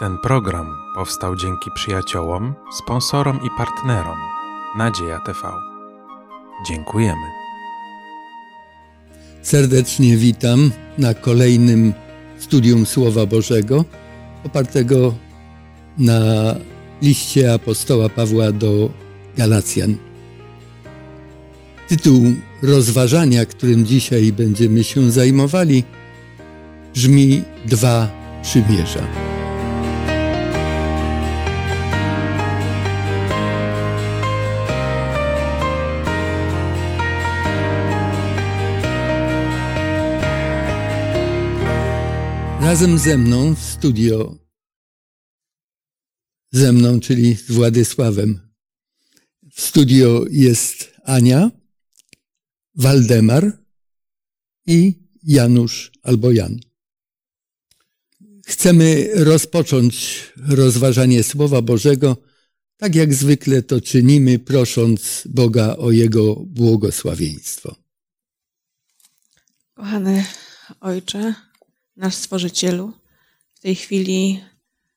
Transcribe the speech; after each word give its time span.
Ten 0.00 0.18
program 0.18 0.76
powstał 0.94 1.36
dzięki 1.36 1.70
przyjaciołom, 1.74 2.54
sponsorom 2.78 3.40
i 3.46 3.48
partnerom 3.58 4.18
Nadzieja 4.78 5.18
TV. 5.18 5.38
Dziękujemy. 6.68 7.26
Serdecznie 9.42 10.16
witam 10.16 10.70
na 10.98 11.14
kolejnym 11.14 11.94
studium 12.38 12.86
Słowa 12.86 13.26
Bożego, 13.26 13.84
opartego 14.46 15.14
na 15.98 16.20
liście 17.02 17.54
apostoła 17.54 18.08
Pawła 18.08 18.52
do 18.52 18.90
Galacjan. 19.36 19.96
Tytuł 21.88 22.22
rozważania, 22.62 23.46
którym 23.46 23.86
dzisiaj 23.86 24.32
będziemy 24.32 24.84
się 24.84 25.10
zajmowali, 25.10 25.84
brzmi 26.94 27.42
Dwa 27.66 28.08
przymierza. 28.42 29.29
Razem 42.70 42.98
ze 42.98 43.18
mną 43.18 43.54
w 43.54 43.62
studio, 43.62 44.38
ze 46.52 46.72
mną, 46.72 47.00
czyli 47.00 47.34
z 47.34 47.52
Władysławem, 47.52 48.40
w 49.52 49.60
studio 49.60 50.24
jest 50.30 50.92
Ania, 51.04 51.50
Waldemar 52.74 53.64
i 54.66 55.08
Janusz 55.22 55.92
albo 56.02 56.32
Jan. 56.32 56.60
Chcemy 58.46 59.08
rozpocząć 59.14 60.22
rozważanie 60.48 61.22
Słowa 61.22 61.62
Bożego, 61.62 62.16
tak 62.76 62.94
jak 62.94 63.14
zwykle 63.14 63.62
to 63.62 63.80
czynimy, 63.80 64.38
prosząc 64.38 65.22
Boga 65.30 65.76
o 65.76 65.90
Jego 65.90 66.36
błogosławieństwo. 66.36 67.76
Kochany 69.74 70.24
Ojcze, 70.80 71.49
nasz 72.00 72.14
Stworzycielu, 72.14 72.92
w 73.54 73.60
tej 73.60 73.76
chwili 73.76 74.40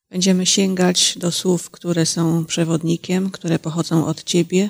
będziemy 0.10 0.46
sięgać 0.46 1.18
do 1.18 1.32
słów, 1.32 1.70
które 1.70 2.06
są 2.06 2.46
przewodnikiem, 2.46 3.30
które 3.32 3.60
pochodzą 3.60 4.06
od 4.06 4.24
Ciebie. 4.24 4.70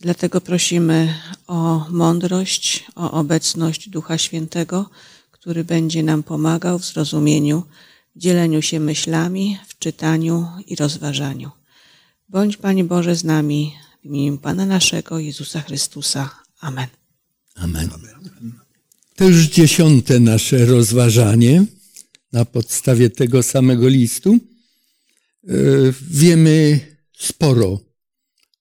Dlatego 0.00 0.40
prosimy 0.40 1.14
o 1.46 1.86
mądrość, 1.90 2.86
o 2.94 3.10
obecność 3.10 3.88
Ducha 3.88 4.18
Świętego, 4.18 4.90
który 5.30 5.64
będzie 5.64 6.02
nam 6.02 6.22
pomagał 6.22 6.78
w 6.78 6.84
zrozumieniu, 6.84 7.62
w 8.16 8.18
dzieleniu 8.18 8.62
się 8.62 8.80
myślami, 8.80 9.58
w 9.68 9.78
czytaniu 9.78 10.46
i 10.66 10.76
rozważaniu. 10.76 11.50
Bądź 12.28 12.56
Panie 12.56 12.84
Boże 12.84 13.16
z 13.16 13.24
nami 13.24 13.74
w 14.02 14.04
imieniu 14.04 14.38
Pana 14.38 14.66
naszego 14.66 15.18
Jezusa 15.18 15.60
Chrystusa. 15.60 16.30
Amen. 16.60 16.88
Amen. 17.54 17.90
To 19.20 19.28
już 19.28 19.46
dziesiąte 19.46 20.20
nasze 20.20 20.66
rozważanie 20.66 21.64
na 22.32 22.44
podstawie 22.44 23.10
tego 23.10 23.42
samego 23.42 23.88
listu. 23.88 24.38
Wiemy 26.10 26.80
sporo 27.18 27.80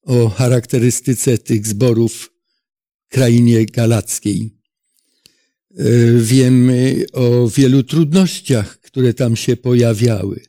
o 0.03 0.29
charakterystyce 0.29 1.37
tych 1.37 1.67
zborów 1.67 2.31
w 3.05 3.09
krainie 3.09 3.65
galackiej. 3.65 4.49
Wiemy 6.17 7.05
o 7.13 7.49
wielu 7.49 7.83
trudnościach, 7.83 8.79
które 8.79 9.13
tam 9.13 9.35
się 9.35 9.57
pojawiały. 9.57 10.43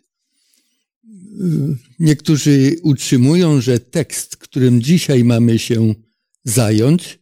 Niektórzy 1.98 2.76
utrzymują, 2.82 3.60
że 3.60 3.80
tekst, 3.80 4.36
którym 4.36 4.82
dzisiaj 4.82 5.24
mamy 5.24 5.58
się 5.58 5.94
zająć, 6.44 7.19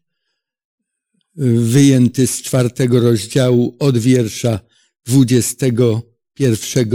wyjęty 1.59 2.27
z 2.27 2.43
czwartego 2.43 3.01
rozdziału 3.01 3.77
od 3.79 3.99
wiersza 3.99 4.61
21 5.07 6.91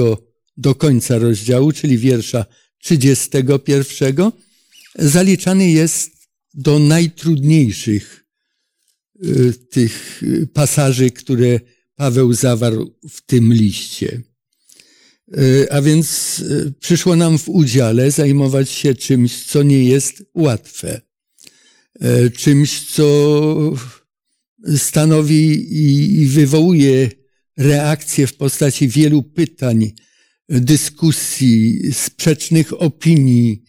do 0.57 0.75
końca 0.75 1.17
rozdziału, 1.17 1.71
czyli 1.71 1.97
wiersza 1.97 2.45
31, 2.77 4.31
zaliczany 4.95 5.71
jest 5.71 6.11
do 6.53 6.79
najtrudniejszych 6.79 8.25
tych 9.69 10.23
pasaży, 10.53 11.11
które 11.11 11.59
Paweł 11.95 12.33
zawarł 12.33 12.95
w 13.09 13.21
tym 13.25 13.53
liście. 13.53 14.21
A 15.69 15.81
więc 15.81 16.41
przyszło 16.79 17.15
nam 17.15 17.37
w 17.37 17.49
udziale 17.49 18.11
zajmować 18.11 18.69
się 18.69 18.95
czymś, 18.95 19.45
co 19.45 19.63
nie 19.63 19.83
jest 19.83 20.23
łatwe, 20.35 21.01
czymś, 22.37 22.81
co 22.81 23.73
stanowi 24.77 25.67
i 26.21 26.25
wywołuje 26.25 27.09
reakcję 27.57 28.27
w 28.27 28.35
postaci 28.35 28.87
wielu 28.87 29.23
pytań, 29.23 29.91
dyskusji, 30.49 31.79
sprzecznych 31.93 32.81
opinii. 32.81 33.63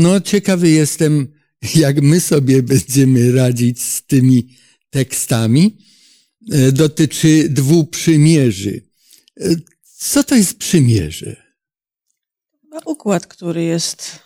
No, 0.00 0.20
ciekawy 0.20 0.70
jestem, 0.70 1.32
jak 1.74 2.02
my 2.02 2.20
sobie 2.20 2.62
będziemy 2.62 3.32
radzić 3.32 3.82
z 3.82 4.06
tymi 4.06 4.56
tekstami. 4.90 5.78
Dotyczy 6.72 7.48
dwóch 7.48 7.90
przymierzy. 7.90 8.90
Co 9.82 10.24
to 10.24 10.34
jest 10.34 10.58
przymierze? 10.58 11.42
Układ, 12.86 13.26
który 13.26 13.62
jest 13.62 14.18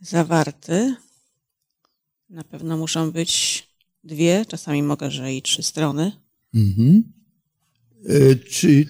zawarty. 0.00 0.96
Na 2.30 2.44
pewno 2.44 2.76
muszą 2.76 3.10
być 3.10 3.67
dwie, 4.08 4.44
czasami 4.48 4.82
mogę, 4.82 5.10
że 5.10 5.34
i 5.34 5.42
trzy 5.42 5.62
strony. 5.62 6.12
Mhm. 6.54 7.02
Czy 8.50 8.86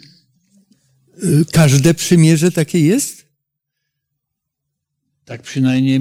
każde 1.53 1.95
przymierze 1.95 2.51
takie 2.51 2.81
jest? 2.81 3.29
Tak 5.25 5.43
przynajmniej 5.43 6.01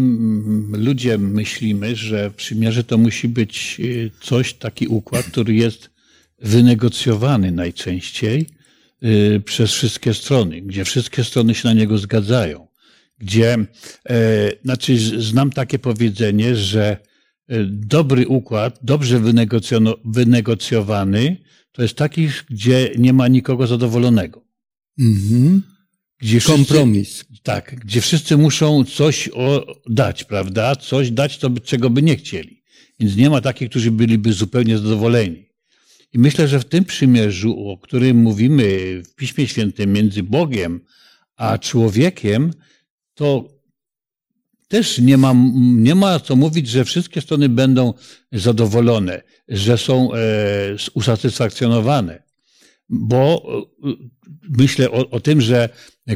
ludzie 0.71 1.17
myślimy, 1.17 1.95
że 1.95 2.31
przymierze 2.31 2.83
to 2.83 2.97
musi 2.97 3.27
być 3.27 3.81
coś, 4.21 4.53
taki 4.53 4.87
układ, 4.87 5.25
który 5.25 5.53
jest 5.53 5.89
wynegocjowany 6.39 7.51
najczęściej 7.51 8.45
przez 9.45 9.71
wszystkie 9.71 10.13
strony, 10.13 10.61
gdzie 10.61 10.85
wszystkie 10.85 11.23
strony 11.23 11.55
się 11.55 11.67
na 11.67 11.73
niego 11.73 11.97
zgadzają. 11.97 12.67
Gdzie, 13.19 13.57
znaczy, 14.63 15.21
znam 15.21 15.51
takie 15.51 15.79
powiedzenie, 15.79 16.55
że 16.55 16.97
dobry 17.69 18.27
układ, 18.27 18.79
dobrze 18.83 19.21
wynegocjowany, 20.05 21.37
to 21.71 21.81
jest 21.81 21.95
taki, 21.95 22.27
gdzie 22.49 22.91
nie 22.97 23.13
ma 23.13 23.27
nikogo 23.27 23.67
zadowolonego. 23.67 24.45
Mhm. 24.99 25.63
Gdzie 26.19 26.39
wszyscy, 26.39 26.57
Kompromis. 26.57 27.25
tak, 27.43 27.75
gdzie 27.75 28.01
wszyscy 28.01 28.37
muszą 28.37 28.85
coś 28.85 29.29
dać, 29.89 30.23
prawda? 30.23 30.75
Coś 30.75 31.11
dać, 31.11 31.37
to, 31.37 31.49
czego 31.63 31.89
by 31.89 32.01
nie 32.01 32.15
chcieli. 32.15 32.63
Więc 32.99 33.15
nie 33.15 33.29
ma 33.29 33.41
takich, 33.41 33.69
którzy 33.69 33.91
byliby 33.91 34.33
zupełnie 34.33 34.77
zadowoleni. 34.77 35.45
I 36.13 36.19
myślę, 36.19 36.47
że 36.47 36.59
w 36.59 36.65
tym 36.65 36.85
przymierzu, 36.85 37.69
o 37.69 37.77
którym 37.77 38.17
mówimy 38.17 39.01
w 39.05 39.15
Piśmie 39.15 39.47
Świętym 39.47 39.93
między 39.93 40.23
Bogiem 40.23 40.81
a 41.35 41.57
człowiekiem, 41.57 42.53
to 43.13 43.56
też 44.67 44.99
nie 44.99 45.17
ma, 45.17 45.33
nie 45.61 45.95
ma 45.95 46.19
co 46.19 46.35
mówić, 46.35 46.67
że 46.69 46.85
wszystkie 46.85 47.21
strony 47.21 47.49
będą 47.49 47.93
zadowolone, 48.31 49.21
że 49.47 49.77
są 49.77 50.13
e, 50.13 50.17
usatysfakcjonowane. 50.93 52.23
Bo 52.89 53.45
e, 53.83 53.93
myślę 54.49 54.91
o, 54.91 55.09
o, 55.09 55.19
tym, 55.19 55.41
że 55.41 55.69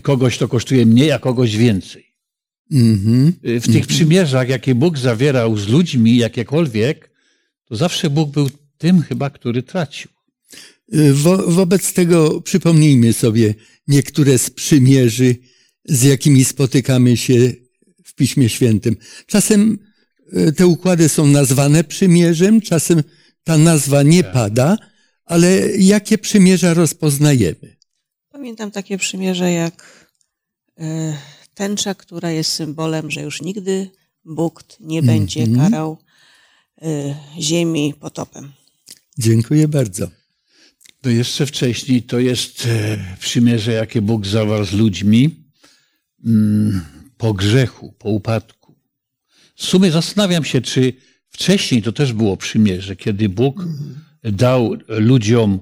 kogoś 0.03 0.37
to 0.37 0.47
kosztuje 0.47 0.85
mniej, 0.85 1.11
a 1.11 1.19
kogoś 1.19 1.57
więcej. 1.57 2.11
Mhm. 2.71 3.33
W 3.43 3.73
tych 3.73 3.87
przymierzach, 3.87 4.49
jakie 4.49 4.75
Bóg 4.75 4.97
zawierał 4.97 5.57
z 5.57 5.67
ludźmi, 5.67 6.17
jakiekolwiek, 6.17 7.11
to 7.65 7.75
zawsze 7.75 8.09
Bóg 8.09 8.31
był 8.31 8.49
tym 8.77 9.01
chyba, 9.01 9.29
który 9.29 9.63
tracił. 9.63 10.11
Wo, 11.13 11.37
wobec 11.37 11.93
tego 11.93 12.41
przypomnijmy 12.41 13.13
sobie 13.13 13.55
niektóre 13.87 14.37
z 14.37 14.49
przymierzy, 14.49 15.35
z 15.85 16.03
jakimi 16.03 16.45
spotykamy 16.45 17.17
się 17.17 17.53
Piśmie 18.21 18.49
Świętym. 18.49 18.95
Czasem 19.27 19.77
te 20.55 20.67
układy 20.67 21.09
są 21.09 21.27
nazwane 21.27 21.83
przymierzem, 21.83 22.61
czasem 22.61 23.03
ta 23.43 23.57
nazwa 23.57 24.03
nie 24.03 24.23
Tak. 24.23 24.33
pada, 24.33 24.77
ale 25.25 25.57
jakie 25.77 26.17
przymierza 26.17 26.73
rozpoznajemy? 26.73 27.75
Pamiętam 28.31 28.71
takie 28.71 28.97
przymierze 28.97 29.51
jak 29.51 30.07
e, 30.79 31.17
tęcza, 31.53 31.95
która 31.95 32.31
jest 32.31 32.51
symbolem, 32.51 33.11
że 33.11 33.21
już 33.21 33.41
nigdy 33.41 33.89
Bóg 34.25 34.63
nie 34.79 35.03
będzie 35.03 35.41
Mhm. 35.43 35.71
karał 35.71 35.97
e, 36.81 37.15
ziemi 37.39 37.93
potopem. 37.99 38.51
Dziękuję 39.19 39.67
bardzo. 39.67 40.07
No 41.03 41.11
jeszcze 41.11 41.45
wcześniej 41.45 42.03
to 42.03 42.19
jest 42.19 42.65
e, 42.65 42.97
przymierze, 43.19 43.71
jakie 43.71 44.01
Bóg 44.01 44.27
zawarł 44.27 44.65
z 44.65 44.73
ludźmi 44.73 45.45
mm, 46.25 46.81
po 47.21 47.33
grzechu, 47.33 47.93
po 47.99 48.09
upadku. 48.09 48.75
W 49.55 49.65
sumie 49.65 49.91
zastanawiam 49.91 50.45
się, 50.45 50.61
czy 50.61 50.93
wcześniej 51.29 51.81
to 51.81 51.91
też 51.91 52.13
było 52.13 52.37
przymierze, 52.37 52.95
kiedy 52.95 53.29
Bóg 53.29 53.65
dał 54.23 54.77
ludziom 54.87 55.59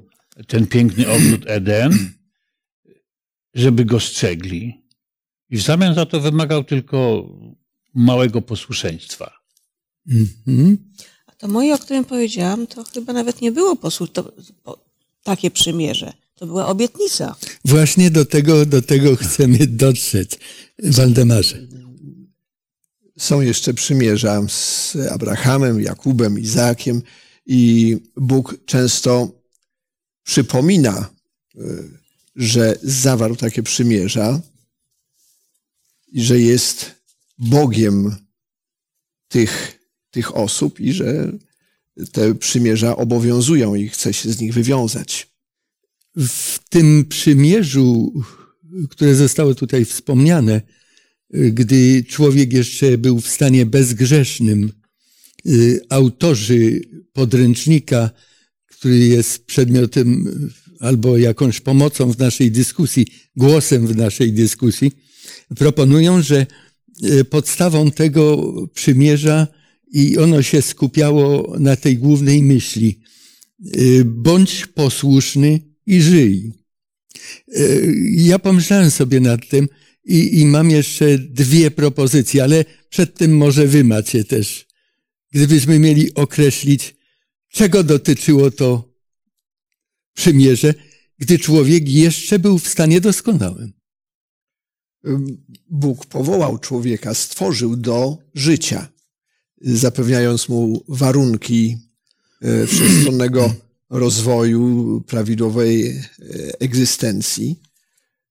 ten 0.48 0.68
piękny 0.68 1.08
ogród 1.12 1.44
Eden, 1.46 2.14
żeby 3.54 3.86
go 3.86 4.00
strzegli. 4.00 4.82
I 5.50 5.58
w 5.58 5.62
zamian 5.62 5.96
za 5.96 6.06
to 6.06 6.20
wymagał 6.20 6.64
tylko 6.64 7.30
małego 7.94 8.42
posłuszeństwa. 8.42 9.40
Mhm. 10.08 10.78
A 11.28 11.32
to 11.32 11.48
moje, 11.48 11.76
o 11.76 11.78
którym 11.78 12.06
powiedziałam, 12.06 12.68
to 12.68 12.84
chyba 12.84 13.14
nawet 13.14 13.42
nie 13.42 13.52
było 13.52 13.76
posłu- 13.76 14.08
to, 14.08 14.34
po, 14.64 14.86
takie 15.24 15.52
przymierze. 15.52 16.14
To 16.40 16.48
była 16.48 16.68
obietnica. 16.68 17.36
Właśnie 17.66 18.12
do 18.12 18.26
tego, 18.26 18.66
do 18.66 18.82
tego 18.82 19.16
chcemy 19.16 19.58
dotrzeć, 19.68 20.40
Waldemarze. 20.84 21.68
Są 23.18 23.42
jeszcze 23.42 23.74
przymierza 23.74 24.42
z 24.48 24.96
Abrahamem, 25.12 25.82
Jakubem, 25.82 26.40
Izaakiem 26.40 27.02
i 27.46 27.98
Bóg 28.18 28.58
często 28.66 29.32
przypomina, 30.24 31.10
y, 31.56 31.90
że 32.36 32.78
zawarł 32.84 33.36
takie 33.36 33.64
przymierza 33.64 34.42
i 36.12 36.22
że 36.24 36.40
jest 36.40 36.92
Bogiem 37.38 38.16
tych, 39.28 39.80
tych 40.12 40.38
osób 40.38 40.80
i 40.80 40.94
że 40.94 41.32
te 42.12 42.36
przymierza 42.36 42.96
obowiązują 42.96 43.76
i 43.76 43.90
chce 43.90 44.14
się 44.14 44.32
z 44.32 44.40
nich 44.40 44.54
wywiązać. 44.54 45.29
W 46.28 46.60
tym 46.70 47.06
przymierzu, 47.06 48.14
które 48.90 49.16
zostało 49.16 49.56
tutaj 49.56 49.86
wspomniane, 49.86 50.62
gdy 51.34 52.04
człowiek 52.04 52.54
jeszcze 52.54 52.98
był 52.98 53.22
w 53.22 53.28
stanie 53.28 53.66
bezgrzesznym, 53.66 54.72
y, 55.48 55.80
autorzy 55.90 56.82
podręcznika, 57.14 58.10
który 58.68 58.98
jest 58.98 59.46
przedmiotem 59.46 60.26
albo 60.80 61.18
jakąś 61.18 61.60
pomocą 61.60 62.12
w 62.12 62.20
naszej 62.20 62.52
dyskusji, 62.52 63.08
głosem 63.36 63.88
w 63.88 63.96
naszej 63.96 64.34
dyskusji, 64.34 64.92
proponują, 65.58 66.22
że 66.22 66.46
y, 67.04 67.26
podstawą 67.26 67.92
tego 67.92 68.54
przymierza 68.74 69.48
i 69.92 70.18
ono 70.18 70.42
się 70.42 70.62
skupiało 70.62 71.56
na 71.60 71.76
tej 71.76 71.98
głównej 71.98 72.44
myśli. 72.44 73.00
y, 73.76 74.06
Bądź 74.06 74.66
posłuszny 74.66 75.69
i 75.90 76.02
żyj. 76.02 76.52
Y, 77.58 77.94
Ja 78.16 78.40
pomyślałem 78.40 78.92
sobie 78.92 79.20
nad 79.20 79.50
tym 79.50 79.68
i, 80.06 80.40
i 80.40 80.46
mam 80.46 80.70
jeszcze 80.70 81.18
dwie 81.18 81.72
propozycje, 81.72 82.44
ale 82.44 82.66
przed 82.90 83.18
tym 83.18 83.38
może 83.38 83.68
wy 83.68 83.84
macie 83.84 84.24
też. 84.24 84.68
Gdybyśmy 85.32 85.80
mieli 85.80 86.14
określić, 86.14 86.96
czego 87.50 87.84
dotyczyło 87.84 88.52
to 88.52 88.94
przymierze, 90.14 90.74
gdy 91.20 91.40
człowiek 91.40 91.90
jeszcze 91.90 92.40
był 92.40 92.60
w 92.60 92.68
stanie 92.68 93.02
doskonałym. 93.02 93.74
Bóg 95.70 96.06
powołał 96.06 96.58
człowieka, 96.58 97.14
stworzył 97.14 97.76
do 97.76 98.18
życia, 98.34 98.88
zapewniając 99.62 100.50
mu 100.50 100.84
warunki 100.88 101.78
e, 102.42 102.68
wszechstronnego 102.72 103.69
rozwoju, 103.90 105.02
prawidłowej 105.08 105.88
e, 105.88 106.02
egzystencji. 106.60 107.62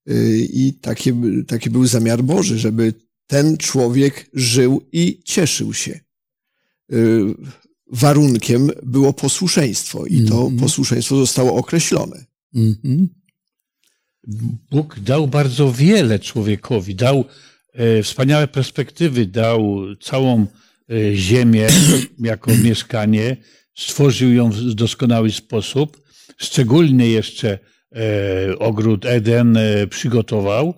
E, 0.06 0.36
I 0.36 0.72
taki, 0.80 1.12
taki 1.46 1.70
był 1.70 1.86
zamiar 1.86 2.22
Boży, 2.22 2.58
żeby 2.58 2.94
ten 3.26 3.56
człowiek 3.56 4.30
żył 4.34 4.82
i 4.92 5.20
cieszył 5.24 5.74
się. 5.74 6.00
E, 6.92 6.96
Warunkiem 7.92 8.70
było 8.82 9.12
posłuszeństwo 9.12 10.06
i 10.06 10.24
to 10.24 10.40
Mhm. 10.40 10.56
posłuszeństwo 10.56 11.16
zostało 11.16 11.54
określone. 11.54 12.24
Mhm. 12.54 13.08
Bóg 14.70 15.00
dał 15.00 15.28
bardzo 15.28 15.72
wiele 15.72 16.18
człowiekowi, 16.18 16.94
dał 16.94 17.24
wspaniałe 18.02 18.48
perspektywy, 18.48 19.26
dał 19.26 19.78
całą 20.00 20.46
ziemię 21.14 21.68
jako 22.18 22.50
mieszkanie, 22.56 23.36
stworzył 23.78 24.32
ją 24.32 24.50
w 24.50 24.74
doskonały 24.74 25.32
sposób, 25.32 26.02
szczególnie 26.36 27.08
jeszcze 27.08 27.58
e, 27.92 28.58
ogród 28.58 29.06
Eden 29.06 29.56
e, 29.56 29.86
przygotował. 29.86 30.74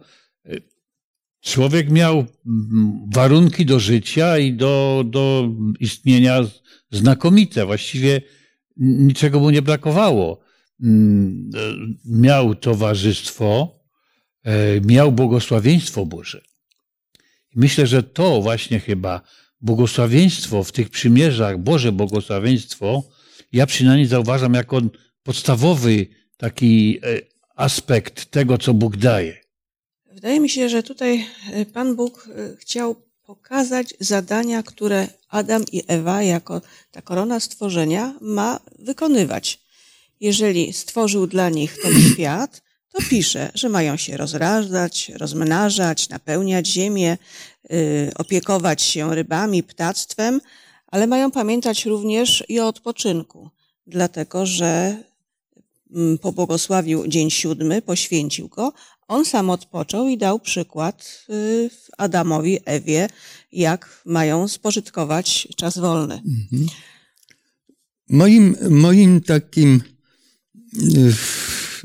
Człowiek 1.41 1.91
miał 1.91 2.25
warunki 3.14 3.67
do 3.67 3.81
życia 3.81 4.38
i 4.38 4.52
do, 4.52 5.05
do 5.06 5.49
istnienia 5.81 6.41
znakomite. 6.91 7.67
Właściwie 7.67 8.20
niczego 8.76 9.41
mu 9.41 9.50
nie 9.50 9.62
brakowało. 9.62 10.41
E, 10.41 10.87
Miał 12.05 12.55
towarzystwo, 12.55 13.81
miał 14.87 15.12
błogosławieństwo 15.12 16.06
Boże. 16.06 16.41
Myślę, 17.55 17.87
że 17.87 18.03
to 18.03 18.43
właśnie 18.43 18.81
chyba 18.81 19.20
błogosławieństwo 19.61 20.65
w 20.65 20.73
tych 20.73 20.91
przymierzach, 20.91 21.59
Boże 21.59 21.93
błogosławieństwo, 21.93 23.03
ja 23.53 23.67
przynajmniej 23.67 24.07
zauważam 24.07 24.55
jako 24.55 24.81
podstawowy 25.23 26.07
taki 26.37 26.99
e, 27.03 27.21
aspekt 27.57 28.31
tego, 28.31 28.59
co 28.59 28.75
Bóg 28.75 28.97
daje. 28.97 29.37
Wydaje 30.12 30.41
mi 30.41 30.49
się, 30.49 30.69
że 30.69 30.83
tutaj 30.83 31.27
y, 31.61 31.67
Pan 31.67 31.97
Bóg 31.97 32.29
y, 32.29 32.57
chciał 32.57 32.97
pokazać 33.23 33.95
zadania, 34.01 34.62
które 34.62 35.09
Adam 35.29 35.65
i 35.73 35.83
Ewa 35.87 36.23
jako 36.23 36.63
ta 36.91 37.03
korona 37.03 37.41
stworzenia 37.41 38.15
ma 38.21 38.61
wykonywać. 38.79 39.61
Jeżeli 40.21 40.73
stworzył 40.73 41.27
dla 41.27 41.49
nich 41.49 41.77
ten 41.83 41.93
świat, 42.13 42.63
to 42.93 43.03
pisze, 43.11 43.51
że 43.55 43.69
mają 43.69 43.97
się 43.97 44.17
rozrażać, 44.17 45.13
rozmnażać, 45.15 46.09
napełniać 46.09 46.67
ziemię, 46.67 47.19
opiekować 48.17 48.82
się 48.82 49.14
rybami, 49.14 49.62
ptactwem, 49.62 50.40
ale 50.87 51.06
mają 51.06 51.31
pamiętać 51.31 51.87
również 51.87 52.44
i 52.49 52.61
o 52.61 52.69
odpoczynku, 52.69 53.50
dlatego 53.87 54.46
że 54.46 55.02
mm, 55.94 56.19
pobłogosławił 56.19 57.06
dzień 57.06 57.31
siódmy, 57.31 57.82
poświęcił 57.82 58.49
go, 58.49 58.72
on 59.08 59.25
sam 59.25 59.50
odpoczął 59.50 60.08
i 60.08 60.19
dał 60.19 60.41
przykład 60.41 61.27
y, 61.31 61.70
Adamowi, 61.98 62.58
Ewie, 62.65 63.08
jak 63.53 64.03
mają 64.06 64.48
spożytkować 64.48 65.48
czas 65.56 65.79
wolny. 65.79 66.22
Moim, 68.10 68.56
moim 68.70 69.20
takim, 69.20 69.82
y, 70.82 71.15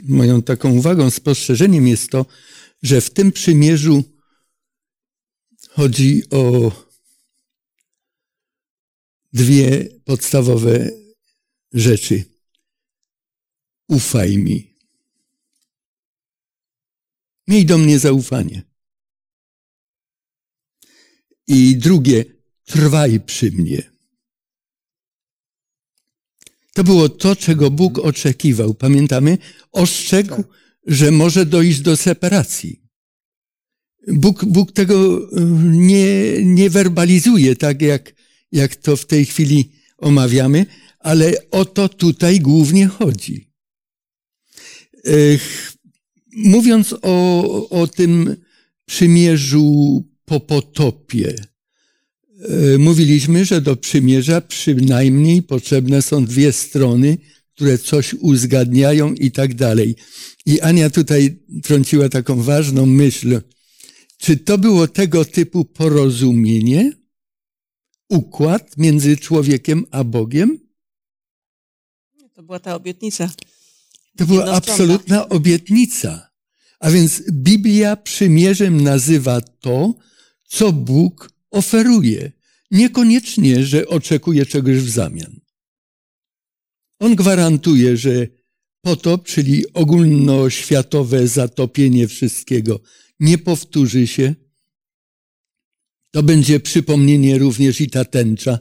moją 0.04 0.42
taką 0.42 0.72
uwagą, 0.72 1.10
spostrzeżeniem 1.10 1.88
jest 1.88 2.10
to, 2.10 2.25
że 2.84 3.01
w 3.01 3.10
tym 3.10 3.32
przymierzu 3.32 4.04
chodzi 5.75 6.24
o 6.29 6.72
dwie 9.34 9.89
podstawowe 10.05 10.91
rzeczy. 11.74 12.24
Ufaj 13.88 14.38
mi. 14.38 14.75
Miej 17.48 17.65
do 17.65 17.77
mnie 17.77 18.00
zaufanie. 18.00 18.62
I 21.48 21.77
drugie, 21.77 22.25
trwaj 22.65 23.20
przy 23.20 23.51
mnie. 23.51 23.91
To 26.74 26.84
było 26.84 27.10
to, 27.10 27.36
czego 27.36 27.72
Bóg 27.72 28.00
oczekiwał. 28.00 28.74
Pamiętamy? 28.74 29.38
Ostrzegł, 29.72 30.44
że 30.88 31.12
może 31.12 31.46
dojść 31.46 31.82
do 31.82 31.98
separacji. 31.98 32.85
Bóg, 34.08 34.46
Bóg 34.46 34.72
tego 34.72 35.18
y, 35.18 35.46
nie, 35.64 36.34
nie 36.44 36.70
werbalizuje, 36.70 37.56
tak 37.56 37.82
jak, 37.82 38.14
jak 38.52 38.76
to 38.76 38.98
w 38.98 39.06
tej 39.06 39.26
chwili 39.26 39.72
omawiamy, 39.98 40.66
ale 41.00 41.34
o 41.52 41.66
to 41.66 41.90
tutaj 41.90 42.40
głównie 42.40 42.88
chodzi. 42.88 43.52
Mówiąc 46.36 46.96
o, 47.02 47.70
o 47.70 47.88
tym 47.88 48.36
przymierzu 48.86 50.04
po 50.26 50.40
potopie, 50.40 51.36
e, 52.40 52.78
mówiliśmy, 52.78 53.46
że 53.46 53.62
do 53.62 53.76
przymierza 53.76 54.42
przynajmniej 54.42 55.44
potrzebne 55.44 56.02
są 56.02 56.26
dwie 56.26 56.52
strony, 56.52 57.18
które 57.56 57.78
coś 57.78 58.14
uzgadniają 58.14 59.14
i 59.14 59.32
tak 59.32 59.54
dalej. 59.54 59.96
I 60.46 60.62
Ania 60.62 60.90
tutaj 60.90 61.40
trąciła 61.64 62.10
taką 62.10 62.44
ważną 62.44 62.86
myśl. 62.86 63.42
Czy 64.18 64.38
to 64.38 64.58
było 64.58 64.88
tego 64.88 65.26
typu 65.26 65.66
porozumienie, 65.66 66.92
układ 68.10 68.78
między 68.78 69.18
człowiekiem 69.18 69.86
a 69.92 70.04
Bogiem? 70.04 70.60
To 72.34 72.44
była 72.44 72.60
ta 72.60 72.76
obietnica. 72.76 73.30
To 74.18 74.26
była 74.26 74.46
absolutna 74.46 75.30
obietnica. 75.30 76.30
A 76.80 76.92
więc 76.92 77.24
Biblia 77.32 77.96
przymierzem 77.96 78.82
nazywa 78.82 79.42
to, 79.42 79.94
co 80.48 80.72
Bóg 80.72 81.30
oferuje. 81.52 82.32
Niekoniecznie, 82.72 83.66
że 83.66 83.88
oczekuje 83.88 84.46
czegoś 84.46 84.78
w 84.78 84.90
zamian. 84.90 85.40
On 87.00 87.16
gwarantuje, 87.16 87.98
że 87.98 88.28
potop, 88.82 89.28
czyli 89.28 89.74
ogólnoświatowe 89.74 91.28
zatopienie 91.28 92.08
wszystkiego, 92.08 92.80
nie 93.20 93.38
powtórzy 93.38 94.08
się. 94.08 94.36
To 96.12 96.24
będzie 96.24 96.60
przypomnienie 96.60 97.38
również 97.38 97.82
i 97.82 97.90
ta 97.90 98.06
tęcza. 98.06 98.60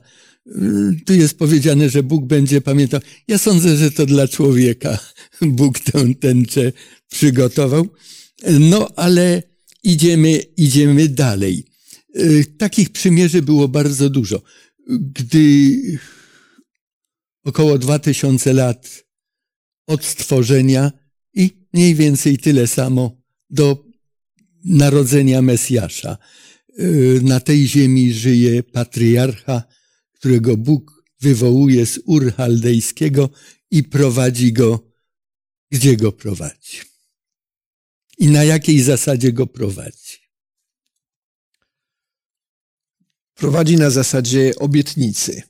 Tu 1.07 1.15
jest 1.15 1.39
powiedziane, 1.39 1.91
że 1.91 2.03
Bóg 2.03 2.25
będzie 2.25 2.61
pamiętał. 2.61 3.01
Ja 3.29 3.39
sądzę, 3.39 3.77
że 3.77 3.91
to 3.91 4.07
dla 4.07 4.29
człowieka 4.29 4.99
Bóg 5.43 5.81
tę 5.81 6.15
tęczę 6.15 6.73
przygotował. 7.11 7.89
No, 8.61 8.89
ale 8.97 9.43
idziemy, 9.83 10.39
idziemy 10.57 11.09
dalej. 11.09 11.65
Yy, 12.15 12.45
Takich 12.45 12.91
przymierzy 12.91 13.43
było 13.43 13.69
bardzo 13.69 14.11
dużo. 14.11 14.43
Gdy 14.89 15.81
około 17.45 17.79
2000 17.79 18.53
lat 18.53 19.05
od 19.87 20.05
stworzenia 20.05 20.93
i 21.35 21.67
mniej 21.73 21.95
więcej 21.95 22.39
tyle 22.39 22.67
samo 22.67 23.23
do 23.51 23.84
narodzenia 24.65 25.43
Mesjasza. 25.43 26.19
Yy, 26.79 27.21
Na 27.23 27.41
tej 27.41 27.67
ziemi 27.67 28.13
żyje 28.13 28.63
patriarcha, 28.63 29.63
którego 30.13 30.57
Bóg 30.57 31.05
wywołuje 31.21 31.87
z 31.87 32.01
Ur 32.07 32.33
Chaldejskiego 32.33 33.31
i 33.71 33.83
prowadzi 33.83 34.53
go, 34.53 34.91
gdzie 35.71 35.97
go 35.97 36.13
prowadzi. 36.13 36.81
I 38.19 38.27
na 38.27 38.45
jakiej 38.45 38.81
zasadzie 38.81 39.33
go 39.33 39.47
prowadzi. 39.47 40.25
prowadzi 43.35 43.77
na 43.77 43.91
zasadzie 43.91 44.53
obietnicy. 44.59 45.43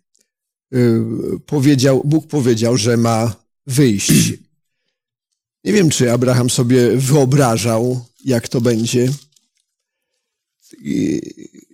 Y, 0.75 1.01
Powiedział, 1.47 2.03
Bóg 2.05 2.27
powiedział, 2.27 2.77
że 2.77 2.97
ma 2.97 3.47
wyjść. 3.67 4.33
Nie 5.65 5.73
wiem, 5.73 5.91
czy 5.91 6.13
Abraham 6.13 6.51
sobie 6.51 6.97
wyobrażał, 6.97 8.05
jak 8.25 8.49
to 8.49 8.61
będzie. 8.61 9.13
I 10.79 11.21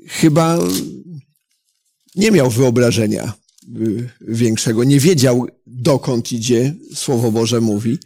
Chyba 0.09 0.59
nie 2.14 2.30
miał 2.30 2.50
wyobrażenia 2.50 3.32
y, 3.76 4.11
większego. 4.20 4.85
Nie 4.85 5.00
wiedział, 5.00 5.47
dokąd 5.66 6.32
idzie, 6.32 6.75
Słowo 6.94 7.32
Boże 7.32 7.61
mówi, 7.61 7.99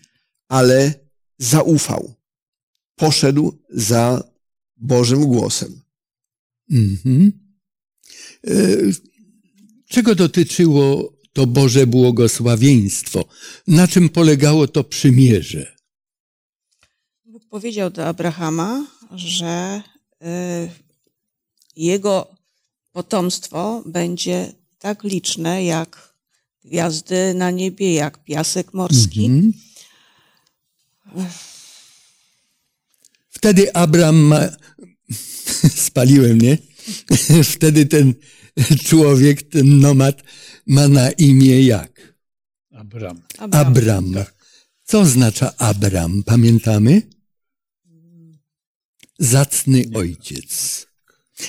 ale 0.49 0.95
zaufał. 1.39 2.15
Poszedł 2.97 3.59
za 3.71 4.25
Bożym 4.77 5.27
głosem. 5.27 5.81
Mhm. 6.71 7.33
E, 8.47 8.51
Czego 9.89 10.15
dotyczyło 10.15 11.13
to 11.33 11.47
Boże 11.47 11.87
błogosławieństwo? 11.87 13.25
Na 13.67 13.89
czym 13.89 14.09
polegało 14.09 14.69
to 14.69 14.85
przymierze? 14.85 15.74
Powiedział 17.55 17.91
do 17.91 18.07
Abrahama, 18.07 18.87
że 19.15 19.83
y, 20.23 20.27
jego 21.77 22.35
potomstwo 22.93 23.83
będzie 23.87 24.53
tak 24.79 25.05
liczne 25.05 25.65
jak 25.65 26.15
gwiazdy 26.65 27.35
na 27.35 27.51
niebie, 27.51 27.95
jak 27.95 28.25
piasek 28.25 28.75
morski. 28.75 29.25
Mhm. 29.25 29.53
Wtedy 33.29 33.77
Abram 33.77 34.17
ma... 34.17 34.41
Spaliłem, 35.89 36.41
nie? 36.41 36.59
Wtedy 37.55 37.87
ten 37.87 38.15
człowiek, 38.89 39.43
ten 39.43 39.79
nomad 39.81 40.23
ma 40.67 40.89
na 40.89 41.11
imię 41.11 41.63
jak? 41.63 42.15
Abram. 42.73 43.23
Abraham. 43.39 43.67
Abram. 43.67 44.15
Co 44.85 45.01
oznacza 45.01 45.57
Abram? 45.57 46.23
Pamiętamy? 46.23 47.14
Zacny 49.19 49.85
ojciec. 49.95 50.87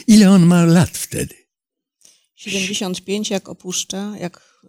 Ile 0.08 0.30
on 0.32 0.46
ma 0.46 0.66
lat 0.66 0.98
wtedy? 0.98 1.36
75 2.36 3.30
jak 3.30 3.50
opuszcza, 3.50 4.18
jak... 4.18 4.62
y, 4.64 4.68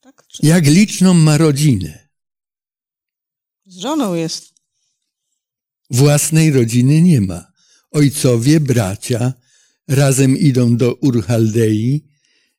tak? 0.00 0.24
Czy 0.28 0.46
Jak 0.46 0.66
liczną 0.66 1.14
ma 1.14 1.38
rodzinę? 1.38 2.08
z 3.66 3.78
żoną 3.78 4.14
jest. 4.14 4.54
Własnej 5.90 6.50
rodziny 6.52 7.02
nie 7.02 7.20
ma. 7.20 7.52
Ojcowie, 7.90 8.60
bracia 8.60 9.32
razem 9.88 10.36
idą 10.38 10.76
do 10.76 10.94
Urchaldei, 10.94 12.04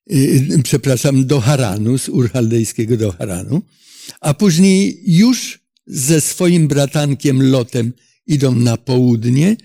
yy, 0.07 0.63
przepraszam, 0.63 1.25
do 1.27 1.39
Haranu, 1.41 1.97
z 1.97 2.09
Urchaldejskiego 2.09 2.97
do 2.97 3.11
Haranu, 3.11 3.61
a 4.21 4.33
później 4.33 5.01
już 5.05 5.59
ze 5.87 6.21
swoim 6.21 6.67
bratankiem 6.67 7.51
Lotem 7.51 7.93
idą 8.29 8.55
na 8.55 8.77
południe 8.77 9.57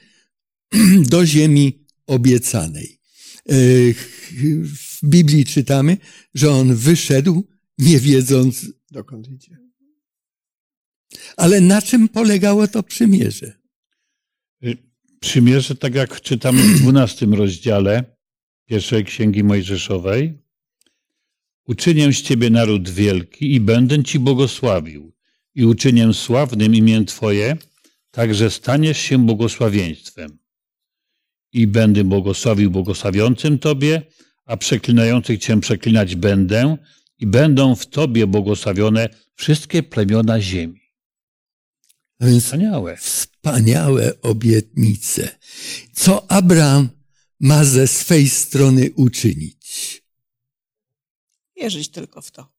do 1.13 1.27
ziemi 1.27 1.87
obiecanej. 2.07 2.99
Yy, 3.47 3.95
W 4.65 4.99
Biblii 5.05 5.45
czytamy, 5.45 5.97
że 6.35 6.51
on 6.51 6.75
wyszedł, 6.75 7.49
nie 7.79 8.01
wiedząc, 8.01 8.67
Dokąd 8.91 9.29
idzie? 9.29 9.59
ale 11.37 11.61
na 11.61 11.83
czym 11.83 12.09
polegało 12.09 12.69
to 12.69 12.83
przymierze? 12.83 13.53
Przymierze, 15.21 15.75
tak 15.75 15.95
jak 15.95 16.21
czytamy 16.21 16.63
w 16.63 16.81
12 16.81 17.27
rozdziale 17.43 18.05
pierwszej 18.67 19.05
księgi 19.05 19.45
Mojżeszowej. 19.45 20.39
Uczynię 21.67 22.13
z 22.13 22.23
ciebie 22.23 22.51
naród 22.51 22.91
wielki 22.91 23.55
i 23.55 23.61
będę 23.61 24.05
ci 24.05 24.19
błogosławił 24.19 25.13
i 25.55 25.65
uczynię 25.65 26.15
sławnym 26.15 26.75
imię 26.75 27.05
twoje, 27.05 27.57
tak 28.15 28.35
że 28.35 28.51
staniesz 28.51 28.99
się 28.99 29.27
błogosławieństwem. 29.27 30.39
I 31.53 31.67
będę 31.67 32.05
błogosławił 32.05 32.71
błogosławiącym 32.71 33.59
tobie, 33.59 34.03
a 34.45 34.57
przeklinających 34.57 35.39
cię 35.39 35.61
przeklinać 35.61 36.17
będę 36.17 36.77
i 37.19 37.27
będą 37.27 37.75
w 37.75 37.87
tobie 37.87 38.27
błogosławione 38.27 39.09
wszystkie 39.35 39.83
plemiona 39.83 40.41
ziemi. 40.41 40.81
Wspaniałe. 42.41 42.97
wspaniałe 42.97 44.21
obietnice. 44.21 45.39
Co 45.93 46.31
Abraham 46.31 46.89
ma 47.41 47.65
ze 47.65 47.87
swej 47.87 48.29
strony 48.29 48.91
uczynić? 48.97 50.03
Wierzyć 51.57 51.89
tylko 51.89 52.23
w 52.23 52.31
to. 52.31 52.53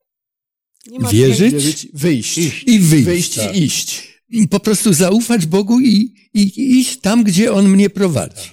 Nie 0.88 1.00
ma 1.00 1.10
Wierzyć? 1.10 1.54
Wierzyć, 1.54 1.88
wyjść. 1.94 2.38
I 2.68 2.80
wyjść. 2.80 3.06
Wyjść 3.06 3.36
tak. 3.36 3.56
i 3.56 3.64
iść. 3.64 4.15
Po 4.50 4.60
prostu 4.60 4.94
zaufać 4.94 5.46
Bogu 5.46 5.80
i, 5.80 6.14
i, 6.34 6.42
i 6.42 6.80
iść 6.80 7.00
tam, 7.00 7.24
gdzie 7.24 7.54
On 7.54 7.70
mnie 7.70 7.90
prowadzi. 7.90 8.50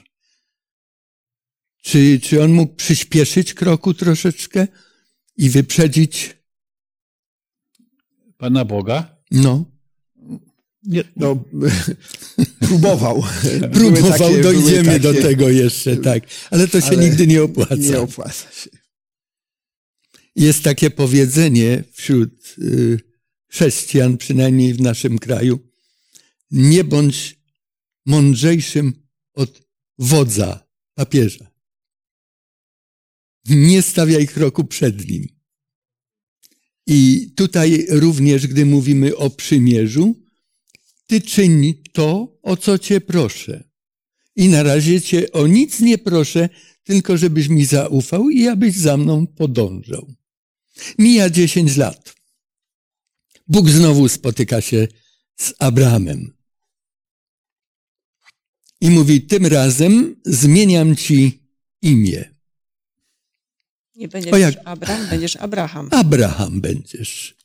Czy, 1.82 2.20
czy 2.20 2.42
On 2.42 2.52
mógł 2.52 2.74
przyspieszyć 2.74 3.54
kroku 3.54 3.94
troszeczkę 3.94 4.66
i 5.36 5.50
wyprzedzić? 5.50 6.36
Pana 8.38 8.64
Boga? 8.64 9.16
No, 9.30 9.64
Nie, 10.82 11.04
No, 11.16 11.44
próbował. 12.68 13.22
Próbował, 13.72 14.18
takie- 14.30 14.42
dojdziemy 14.42 15.00
do 15.00 15.12
takie- 15.12 15.22
tego 15.22 15.48
jeszcze, 15.48 15.96
tak. 15.96 16.22
Ale 16.50 16.68
to 16.68 16.80
się 16.80 16.86
Ale 16.86 16.96
nigdy 16.96 17.26
nie 17.26 17.42
opłaca. 17.42 17.74
Nie 17.76 18.00
opłaca 18.00 18.52
się. 18.52 18.70
Jest 20.36 20.62
takie 20.64 20.90
powiedzenie 20.90 21.84
wśród 21.92 22.54
y, 22.58 23.00
chrześcijan, 23.52 24.16
przynajmniej 24.16 24.74
w 24.74 24.80
naszym 24.80 25.18
kraju, 25.18 25.58
nie 26.50 26.84
bądź 26.84 27.40
mądrzejszym 28.06 28.92
od 29.34 29.62
wodza, 29.98 30.68
papieża. 30.94 31.50
Nie 33.48 33.82
stawiaj 33.82 34.26
kroku 34.28 34.64
przed 34.64 35.08
nim. 35.08 35.28
I 36.86 37.30
tutaj 37.36 37.86
również, 37.88 38.46
gdy 38.46 38.66
mówimy 38.66 39.16
o 39.16 39.30
przymierzu, 39.30 40.22
ty 41.06 41.20
czyń 41.20 41.74
to, 41.92 42.38
o 42.42 42.56
co 42.56 42.78
cię 42.78 43.00
proszę. 43.00 43.64
I 44.36 44.48
na 44.48 44.62
razie 44.62 45.00
cię 45.00 45.32
o 45.32 45.46
nic 45.46 45.80
nie 45.80 45.98
proszę, 45.98 46.48
tylko 46.84 47.16
żebyś 47.16 47.48
mi 47.48 47.64
zaufał 47.64 48.30
i 48.30 48.48
abyś 48.48 48.76
za 48.76 48.96
mną 48.96 49.26
podążał. 49.26 50.14
Mija 50.98 51.30
dziesięć 51.30 51.76
lat. 51.76 52.21
Bóg 53.48 53.68
znowu 53.70 54.08
spotyka 54.08 54.60
się 54.60 54.88
z 55.40 55.54
Abrahamem. 55.58 56.32
I 58.80 58.90
mówi, 58.90 59.22
tym 59.22 59.46
razem 59.46 60.16
zmieniam 60.24 60.96
ci 60.96 61.42
imię. 61.82 62.30
Nie 63.96 64.08
będziesz 64.08 64.32
O 64.32 64.36
jak- 64.36 64.54
Abraham, 64.64 65.06
będziesz 65.10 65.36
Abraham. 65.36 65.88
Abraham 65.90 66.60
będziesz. 66.60 67.36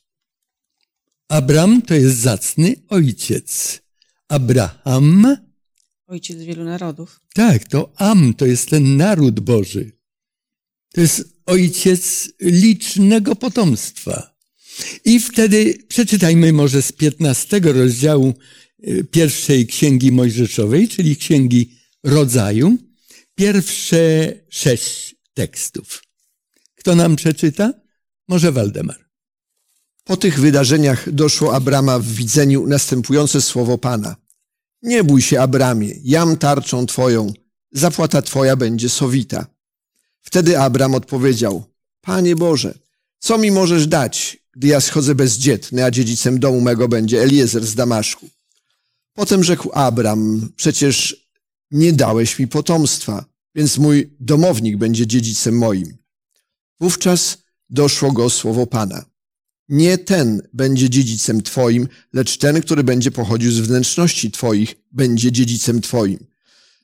Abram 1.28 1.82
to 1.82 1.94
jest 1.94 2.16
zacny 2.16 2.74
ojciec. 2.88 3.80
Abraham, 4.28 5.36
Ojciec 6.06 6.38
wielu 6.42 6.64
narodów. 6.64 7.20
tak, 7.34 7.64
to 7.64 7.92
Am 7.96 8.34
to 8.34 8.46
jest 8.46 8.70
ten 8.70 8.96
naród 8.96 9.40
Boży. 9.40 9.92
To 10.94 11.00
jest 11.00 11.36
ojciec 11.46 12.28
licznego 12.40 13.36
potomstwa. 13.36 14.37
I 15.04 15.20
wtedy 15.20 15.78
przeczytajmy 15.88 16.52
może 16.52 16.82
z 16.82 16.92
15 16.92 17.60
rozdziału 17.60 18.34
y, 18.88 19.04
pierwszej 19.04 19.66
księgi 19.66 20.12
Mojżeszowej, 20.12 20.88
czyli 20.88 21.16
księgi 21.16 21.78
rodzaju, 22.04 22.78
pierwsze 23.34 24.32
sześć 24.48 25.16
tekstów. 25.34 26.02
Kto 26.74 26.94
nam 26.94 27.16
przeczyta? 27.16 27.72
Może 28.28 28.52
Waldemar. 28.52 29.08
Po 30.04 30.16
tych 30.16 30.40
wydarzeniach 30.40 31.12
doszło 31.12 31.54
Abrama 31.54 31.98
w 31.98 32.06
widzeniu 32.06 32.66
następujące 32.66 33.42
słowo 33.42 33.78
Pana. 33.78 34.16
Nie 34.82 35.04
bój 35.04 35.22
się, 35.22 35.40
Abramie, 35.40 35.94
jam 36.04 36.36
tarczą 36.36 36.86
twoją, 36.86 37.32
zapłata 37.72 38.22
twoja 38.22 38.56
będzie 38.56 38.88
sowita. 38.88 39.46
Wtedy 40.20 40.60
Abram 40.60 40.94
odpowiedział, 40.94 41.64
Panie 42.00 42.36
Boże, 42.36 42.78
co 43.18 43.38
mi 43.38 43.50
możesz 43.50 43.86
dać, 43.86 44.38
gdy 44.58 44.68
ja 44.68 44.80
schodzę 44.80 45.14
bezdzietny, 45.14 45.84
a 45.84 45.90
dziedzicem 45.90 46.40
domu 46.40 46.60
mego 46.60 46.88
będzie 46.88 47.22
Eliezer 47.22 47.66
z 47.66 47.74
Damaszku? 47.74 48.28
Potem 49.14 49.44
rzekł 49.44 49.70
Abram, 49.72 50.52
przecież 50.56 51.28
nie 51.70 51.92
dałeś 51.92 52.38
mi 52.38 52.48
potomstwa, 52.48 53.24
więc 53.54 53.78
mój 53.78 54.16
domownik 54.20 54.76
będzie 54.76 55.06
dziedzicem 55.06 55.58
moim. 55.58 55.96
Wówczas 56.80 57.38
doszło 57.70 58.12
go 58.12 58.30
słowo 58.30 58.66
Pana. 58.66 59.04
Nie 59.68 59.98
ten 59.98 60.42
będzie 60.52 60.90
dziedzicem 60.90 61.42
Twoim, 61.42 61.88
lecz 62.12 62.38
ten, 62.38 62.60
który 62.60 62.84
będzie 62.84 63.10
pochodził 63.10 63.52
z 63.52 63.58
wnętrzności 63.58 64.30
Twoich, 64.30 64.74
będzie 64.92 65.32
dziedzicem 65.32 65.80
Twoim. 65.80 66.26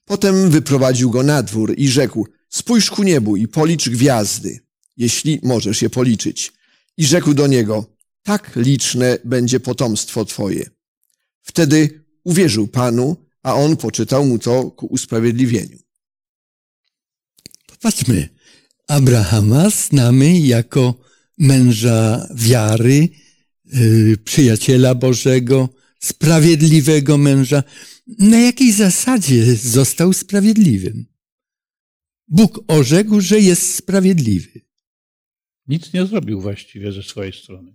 Potem 0.05 0.51
wyprowadził 0.51 1.11
go 1.11 1.23
na 1.23 1.43
dwór 1.43 1.75
i 1.77 1.89
rzekł, 1.89 2.27
spójrz 2.49 2.91
ku 2.91 3.03
niebu 3.03 3.37
i 3.37 3.49
policz 3.49 3.89
gwiazdy, 3.89 4.61
jeśli 4.97 5.41
możesz 5.43 5.83
je 5.83 5.91
policzyć. 5.91 6.53
I 6.97 7.05
rzekł 7.07 7.35
do 7.35 7.47
niego, 7.47 7.97
tak 8.23 8.57
liczne 8.57 9.19
będzie 9.25 9.61
potomstwo 9.61 10.25
Twoje. 10.25 10.71
Wtedy 11.43 12.05
uwierzył 12.25 12.69
Panu, 12.69 13.17
a 13.43 13.55
on 13.55 13.77
poczytał 13.77 14.27
mu 14.27 14.39
to 14.39 14.71
ku 14.71 14.87
usprawiedliwieniu. 14.87 15.79
Popatrzmy, 17.67 18.29
Abrahama 18.89 19.71
znamy 19.71 20.39
jako 20.39 20.95
męża 21.39 22.29
wiary, 22.35 23.09
yy, 23.65 24.17
przyjaciela 24.17 24.95
Bożego, 24.95 25.69
sprawiedliwego 26.01 27.19
męża. 27.19 27.63
Na 28.19 28.41
jakiej 28.41 28.73
zasadzie 28.73 29.57
został 29.57 30.13
sprawiedliwym? 30.13 31.07
Bóg 32.29 32.65
orzekł, 32.69 33.21
że 33.21 33.41
jest 33.41 33.75
sprawiedliwy. 33.75 34.64
Nic 35.69 35.93
nie 35.93 36.07
zrobił 36.07 36.41
właściwie 36.41 36.93
ze 36.93 37.03
swojej 37.03 37.33
strony. 37.33 37.75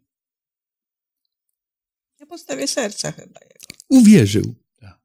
Na 2.20 2.26
podstawie 2.26 2.68
serca 2.68 3.12
chyba 3.12 3.40
jego. 3.40 3.66
Uwierzył. 3.90 4.56
Tak. 4.80 5.00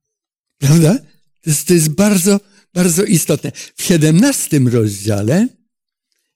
Prawda? 0.58 0.98
To 1.42 1.50
jest, 1.50 1.66
to 1.66 1.74
jest 1.74 1.88
bardzo, 1.88 2.40
bardzo 2.74 3.04
istotne. 3.04 3.52
W 3.76 3.82
17 3.82 4.58
rozdziale, 4.58 5.48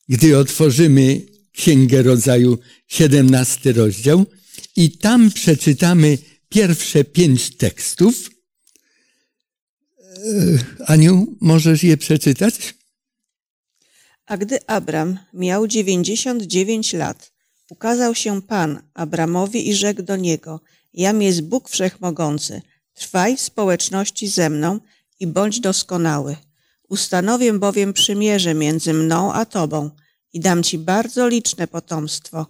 gdy 0.09 0.39
otworzymy 0.39 1.27
Księgę 1.53 2.03
Rodzaju, 2.03 2.59
17 2.87 3.73
rozdział, 3.73 4.27
i 4.77 4.99
tam 4.99 5.31
przeczytamy 5.31 6.19
pierwsze 6.49 7.05
pięć 7.05 7.57
tekstów. 7.57 8.31
E, 10.01 10.59
Aniu, 10.87 11.37
możesz 11.41 11.83
je 11.83 11.97
przeczytać? 11.97 12.75
A 14.29 14.37
gdy 14.37 14.59
Abram 14.67 15.19
miał 15.33 15.67
dziewięćdziesiąt 15.67 16.43
dziewięć 16.43 16.93
lat, 16.93 17.33
ukazał 17.71 18.15
się 18.15 18.43
Pan 18.43 18.83
Abramowi 18.95 19.69
i 19.69 19.75
rzekł 19.75 20.03
do 20.03 20.17
niego, 20.17 20.61
Jam 20.95 21.23
jest 21.23 21.43
Bóg 21.43 21.69
Wszechmogący, 21.69 22.63
trwaj 22.95 23.37
w 23.37 23.41
społeczności 23.41 24.29
ze 24.29 24.51
mną 24.51 24.81
i 25.21 25.27
bądź 25.27 25.61
doskonały. 25.61 26.37
Ustanowię 26.89 27.53
bowiem 27.53 27.93
przymierze 27.93 28.55
między 28.55 28.95
mną 28.95 29.33
a 29.33 29.45
tobą 29.45 29.91
i 30.33 30.41
dam 30.41 30.63
ci 30.63 30.79
bardzo 30.79 31.29
liczne 31.29 31.67
potomstwo. 31.67 32.47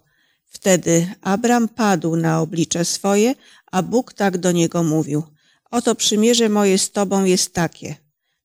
Wtedy 0.47 1.15
Abram 1.21 1.69
padł 1.69 2.17
na 2.17 2.41
oblicze 2.41 2.85
swoje, 2.85 3.35
a 3.73 3.83
Bóg 3.83 4.13
tak 4.13 4.39
do 4.39 4.53
niego 4.53 4.83
mówił, 4.83 5.23
oto 5.71 5.95
przymierze 5.95 6.49
moje 6.49 6.79
z 6.79 6.91
tobą 6.91 7.25
jest 7.25 7.55
takie, 7.55 7.97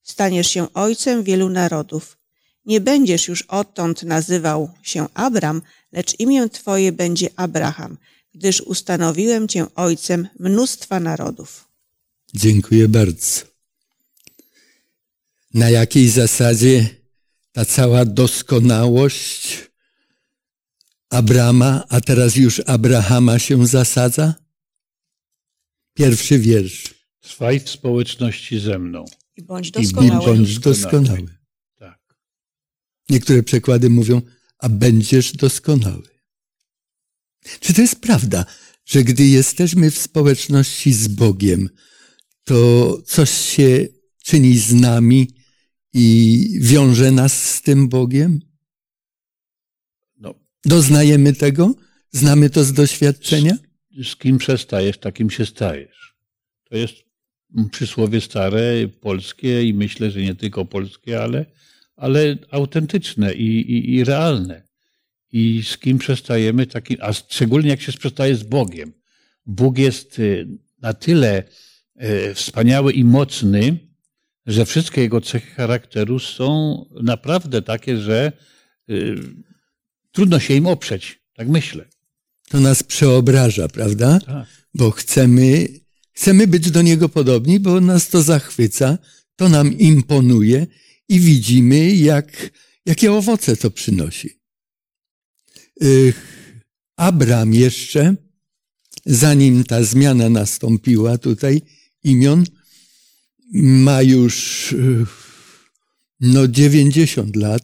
staniesz 0.04 0.48
się 0.48 0.74
ojcem 0.74 1.24
wielu 1.24 1.50
narodów. 1.50 2.23
Nie 2.66 2.82
będziesz 2.82 3.28
już 3.28 3.42
odtąd 3.42 4.04
nazywał 4.04 4.72
się 4.84 5.08
Abram, 5.14 5.62
lecz 5.92 6.20
imię 6.20 6.50
Twoje 6.50 6.92
będzie 6.92 7.30
Abraham, 7.36 7.98
gdyż 8.34 8.62
ustanowiłem 8.62 9.48
Cię 9.48 9.66
ojcem 9.76 10.28
mnóstwa 10.40 11.00
narodów. 11.00 11.68
Dziękuję 12.34 12.88
bardzo. 12.88 13.42
Na 15.54 15.70
jakiej 15.70 16.10
zasadzie 16.10 16.90
ta 17.52 17.66
cała 17.66 18.06
doskonałość 18.06 19.70
Abrama, 21.10 21.84
a 21.90 22.02
teraz 22.02 22.36
już 22.36 22.62
Abrahama 22.66 23.40
się 23.40 23.68
zasadza? 23.68 24.36
Pierwszy 25.94 26.40
wiersz. 26.40 26.94
Trwaj 27.22 27.60
w 27.60 27.70
społeczności 27.70 28.60
ze 28.60 28.80
mną. 28.80 29.06
I 29.36 29.42
bądź 29.42 29.68
I 29.68 29.72
doskonały. 29.72 30.26
bądź 30.26 30.60
Doskonały. 30.60 31.43
Niektóre 33.10 33.44
przekłady 33.44 33.90
mówią, 33.90 34.22
a 34.58 34.70
będziesz 34.70 35.32
doskonały. 35.32 36.08
Czy 37.60 37.74
to 37.74 37.82
jest 37.82 38.02
prawda, 38.02 38.46
że 38.86 39.04
gdy 39.04 39.26
jesteśmy 39.26 39.92
w 39.92 39.98
społeczności 39.98 40.94
z 40.94 41.08
Bogiem, 41.08 41.70
to 42.44 42.98
coś 43.06 43.32
się 43.32 43.88
czyni 44.24 44.58
z 44.58 44.74
nami 44.74 45.28
i 45.94 46.48
wiąże 46.62 47.12
nas 47.12 47.50
z 47.52 47.62
tym 47.62 47.90
Bogiem? 47.90 48.40
No, 50.18 50.36
Doznajemy 50.66 51.34
tego? 51.34 51.76
Znamy 52.12 52.50
to 52.50 52.64
z 52.64 52.74
doświadczenia? 52.74 53.58
z 54.04 54.16
kim 54.16 54.38
przestajesz, 54.38 54.98
takim 54.98 55.30
się 55.30 55.46
stajesz. 55.46 56.16
To 56.64 56.78
jest 56.78 56.96
przysłowie 57.72 58.22
stare, 58.22 58.88
polskie 58.88 59.64
i 59.64 59.74
myślę, 59.74 60.12
że 60.12 60.22
nie 60.22 60.36
tylko 60.36 60.66
polskie, 60.66 61.22
ale, 61.24 61.46
ale 61.96 62.38
autentyczne 62.52 63.34
i, 63.34 63.72
i, 63.72 63.96
i 63.96 64.04
realne. 64.04 64.64
I 65.32 65.64
z 65.64 65.78
kim 65.78 65.98
przestajemy, 65.98 66.68
takim, 66.68 66.98
a 67.02 67.14
szczególnie 67.14 67.70
jak 67.70 67.82
się 67.82 67.92
przestaje 67.92 68.36
z 68.36 68.44
Bogiem. 68.44 68.94
Bóg 69.46 69.78
jest 69.78 70.20
y, 70.20 70.48
na 70.82 70.94
tyle 70.94 71.44
y, 72.04 72.34
wspaniały 72.34 72.94
i 72.94 73.04
mocny, 73.04 73.78
że 74.46 74.66
wszystkie 74.66 75.02
jego 75.02 75.22
cechy 75.22 75.52
charakteru 75.52 76.20
są 76.20 76.76
naprawdę 77.04 77.62
takie, 77.62 77.98
że 77.98 78.32
y, 78.90 79.16
trudno 80.12 80.40
się 80.40 80.54
im 80.54 80.68
oprzeć. 80.68 81.20
Tak 81.36 81.48
myślę. 81.48 81.86
To 82.50 82.60
nas 82.60 82.84
przeobraża, 82.84 83.68
prawda? 83.68 84.20
Tak. 84.20 84.48
Bo 84.74 84.92
chcemy, 84.92 85.68
chcemy 86.12 86.48
być 86.48 86.72
do 86.72 86.82
Niego 86.82 87.10
podobni, 87.10 87.60
bo 87.60 87.82
nas 87.82 88.10
to 88.10 88.22
zachwyca, 88.22 88.98
to 89.36 89.50
nam 89.50 89.78
imponuje 89.78 90.68
i 91.14 91.20
widzimy, 91.20 91.96
jak, 91.96 92.50
jakie 92.86 93.14
owoce 93.14 93.56
to 93.58 93.72
przynosi. 93.72 94.30
Abram 96.96 97.54
jeszcze, 97.54 98.16
zanim 99.06 99.64
ta 99.64 99.84
zmiana 99.84 100.30
nastąpiła 100.30 101.18
tutaj 101.18 101.62
imion, 102.04 102.44
ma 103.54 104.02
już 104.02 104.36
no 106.20 106.48
90 106.48 107.36
lat, 107.36 107.64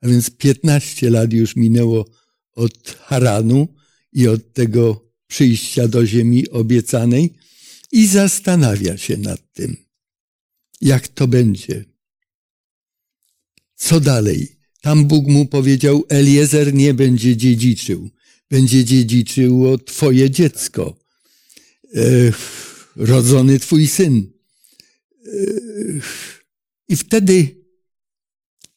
a 0.00 0.08
więc 0.08 0.30
15 0.30 1.10
lat 1.10 1.32
już 1.32 1.56
minęło 1.56 2.10
od 2.52 2.88
Haranu 2.90 3.74
i 4.12 4.28
od 4.28 4.52
tego 4.52 5.12
przyjścia 5.26 5.88
do 5.88 6.06
ziemi 6.06 6.48
obiecanej 6.48 7.34
i 7.92 8.06
zastanawia 8.06 8.96
się 8.96 9.16
nad 9.16 9.52
tym, 9.52 9.76
jak 10.80 11.08
to 11.08 11.28
będzie. 11.28 11.97
Co 13.78 14.00
dalej? 14.00 14.58
Tam 14.80 15.04
Bóg 15.04 15.26
mu 15.26 15.46
powiedział, 15.46 16.04
Eliezer 16.08 16.74
nie 16.74 16.94
będzie 16.94 17.36
dziedziczył, 17.36 18.10
będzie 18.50 18.84
dziedziczyło 18.84 19.78
twoje 19.78 20.30
dziecko, 20.30 20.98
rodzony 22.96 23.58
twój 23.58 23.86
syn. 23.86 24.32
I 26.88 26.96
wtedy 26.96 27.64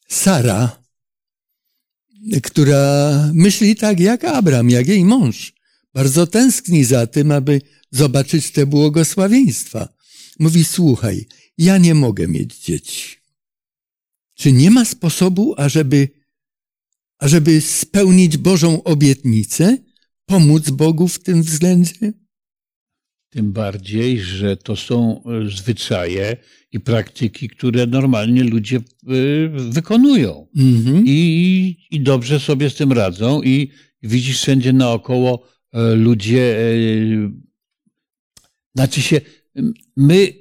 Sara, 0.08 0.82
która 2.42 3.30
myśli 3.34 3.76
tak 3.76 4.00
jak 4.00 4.24
Abram, 4.24 4.70
jak 4.70 4.88
jej 4.88 5.04
mąż, 5.04 5.52
bardzo 5.94 6.26
tęskni 6.26 6.84
za 6.84 7.06
tym, 7.06 7.30
aby 7.30 7.60
zobaczyć 7.90 8.50
te 8.50 8.66
błogosławieństwa. 8.66 9.88
Mówi, 10.38 10.64
słuchaj, 10.64 11.26
ja 11.58 11.78
nie 11.78 11.94
mogę 11.94 12.28
mieć 12.28 12.58
dzieci. 12.58 13.21
Czy 14.34 14.52
nie 14.52 14.70
ma 14.70 14.84
sposobu, 14.84 15.54
ażeby, 15.56 16.08
ażeby 17.18 17.60
spełnić 17.60 18.36
Bożą 18.36 18.82
obietnicę, 18.82 19.78
pomóc 20.26 20.70
Bogu 20.70 21.08
w 21.08 21.22
tym 21.22 21.42
względzie? 21.42 22.12
Tym 23.30 23.52
bardziej, 23.52 24.20
że 24.20 24.56
to 24.56 24.76
są 24.76 25.22
e, 25.24 25.50
zwyczaje 25.50 26.36
i 26.72 26.80
praktyki, 26.80 27.48
które 27.48 27.86
normalnie 27.86 28.44
ludzie 28.44 28.76
e, 28.76 28.80
wykonują. 29.48 30.48
Mhm. 30.56 31.04
I, 31.06 31.86
I 31.90 32.00
dobrze 32.00 32.40
sobie 32.40 32.70
z 32.70 32.74
tym 32.74 32.92
radzą. 32.92 33.42
I 33.42 33.70
widzisz 34.02 34.38
wszędzie 34.38 34.72
naokoło 34.72 35.48
e, 35.72 35.94
ludzie. 35.94 36.56
Znaczy 38.76 39.02
się, 39.02 39.20
my 39.96 40.32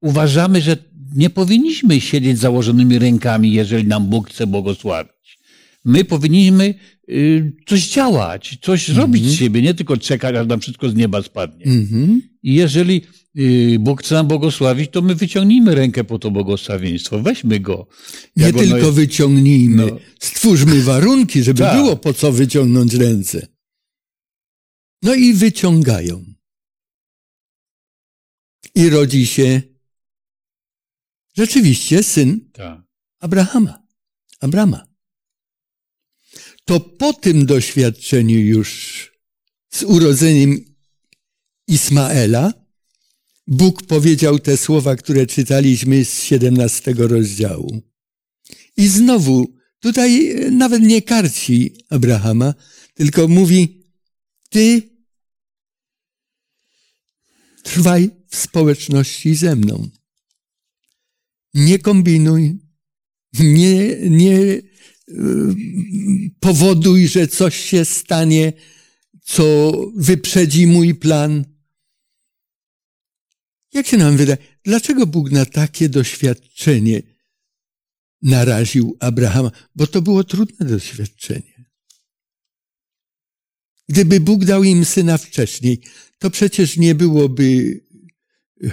uważamy, 0.00 0.60
że 0.60 0.76
nie 1.14 1.30
powinniśmy 1.30 2.00
siedzieć 2.00 2.38
założonymi 2.38 2.98
rękami, 2.98 3.52
jeżeli 3.52 3.86
nam 3.88 4.06
Bóg 4.06 4.30
chce 4.30 4.46
błogosławić. 4.46 5.38
My 5.84 6.04
powinniśmy 6.04 6.74
y, 7.08 7.52
coś 7.66 7.88
działać, 7.90 8.58
coś 8.62 8.88
Mhm. 8.90 9.06
robić 9.06 9.24
z 9.26 9.34
siebie, 9.34 9.62
nie 9.62 9.74
tylko 9.74 9.96
czekać, 9.96 10.36
aż 10.36 10.46
nam 10.46 10.60
wszystko 10.60 10.90
z 10.90 10.94
nieba 10.94 11.22
spadnie. 11.22 11.64
Mhm. 11.64 12.22
I 12.42 12.54
jeżeli 12.54 13.02
y, 13.38 13.76
Bóg 13.80 14.02
chce 14.02 14.14
nam 14.14 14.28
błogosławić, 14.28 14.90
to 14.90 15.02
my 15.02 15.14
wyciągnijmy 15.14 15.74
rękę 15.74 16.04
po 16.04 16.18
to 16.18 16.30
błogosławieństwo. 16.30 17.20
Weźmy 17.20 17.60
go. 17.60 17.86
Nie 18.36 18.52
tylko 18.52 18.76
jest- 18.76 18.90
wyciągnijmy, 18.90 19.86
No. 19.86 19.98
stwórzmy 20.20 20.82
warunki, 20.82 21.42
żeby 21.42 21.58
Tak. 21.58 21.76
było 21.76 21.96
po 21.96 22.14
co 22.14 22.32
wyciągnąć 22.32 22.94
ręce. 22.94 23.46
No 25.02 25.14
i 25.14 25.34
wyciągają. 25.34 26.24
I 28.74 28.90
rodzi 28.90 29.26
się 29.26 29.62
rzeczywiście 31.34 32.02
syn 32.02 32.50
Tak. 32.52 32.80
Abrahama. 33.20 33.82
Abrama. 34.40 34.86
To 36.64 36.80
po 36.80 37.12
tym 37.12 37.46
doświadczeniu 37.46 38.38
już 38.38 39.10
z 39.70 39.82
urodzeniem 39.82 40.64
Ismaela 41.68 42.52
Bóg 43.46 43.82
powiedział 43.82 44.38
te 44.38 44.56
słowa, 44.56 44.96
które 44.96 45.26
czytaliśmy 45.26 46.04
z 46.04 46.22
17 46.22 46.94
rozdziału. 46.96 47.82
I 48.76 48.88
znowu, 48.88 49.54
tutaj 49.80 50.34
nawet 50.50 50.82
nie 50.82 51.02
karci 51.02 51.76
Abrahama, 51.90 52.54
tylko 52.94 53.28
mówi, 53.28 53.84
ty 54.50 54.82
trwaj 57.62 58.10
w 58.28 58.36
społeczności 58.36 59.34
ze 59.34 59.56
mną. 59.56 59.88
Nie 61.54 61.78
kombinuj, 61.78 62.58
nie, 63.40 63.96
nie 64.10 64.40
y, 64.40 64.62
powoduj, 66.40 67.08
że 67.08 67.28
coś 67.28 67.56
się 67.56 67.84
stanie, 67.84 68.52
co 69.22 69.72
wyprzedzi 69.96 70.66
mój 70.66 70.94
plan. 70.94 71.44
Jak 73.72 73.86
się 73.86 73.96
nam 73.96 74.16
wydaje, 74.16 74.38
dlaczego 74.64 75.06
Bóg 75.06 75.30
na 75.30 75.46
takie 75.46 75.88
doświadczenie 75.88 77.02
naraził 78.22 78.96
Abrahama? 79.00 79.50
Bo 79.74 79.86
to 79.86 80.02
było 80.02 80.24
trudne 80.24 80.66
doświadczenie. 80.66 81.54
Gdyby 83.88 84.20
Bóg 84.20 84.44
dał 84.44 84.64
im 84.64 84.84
syna 84.84 85.18
wcześniej, 85.18 85.80
to 86.18 86.30
przecież 86.30 86.76
nie 86.76 86.94
byłoby 86.94 87.80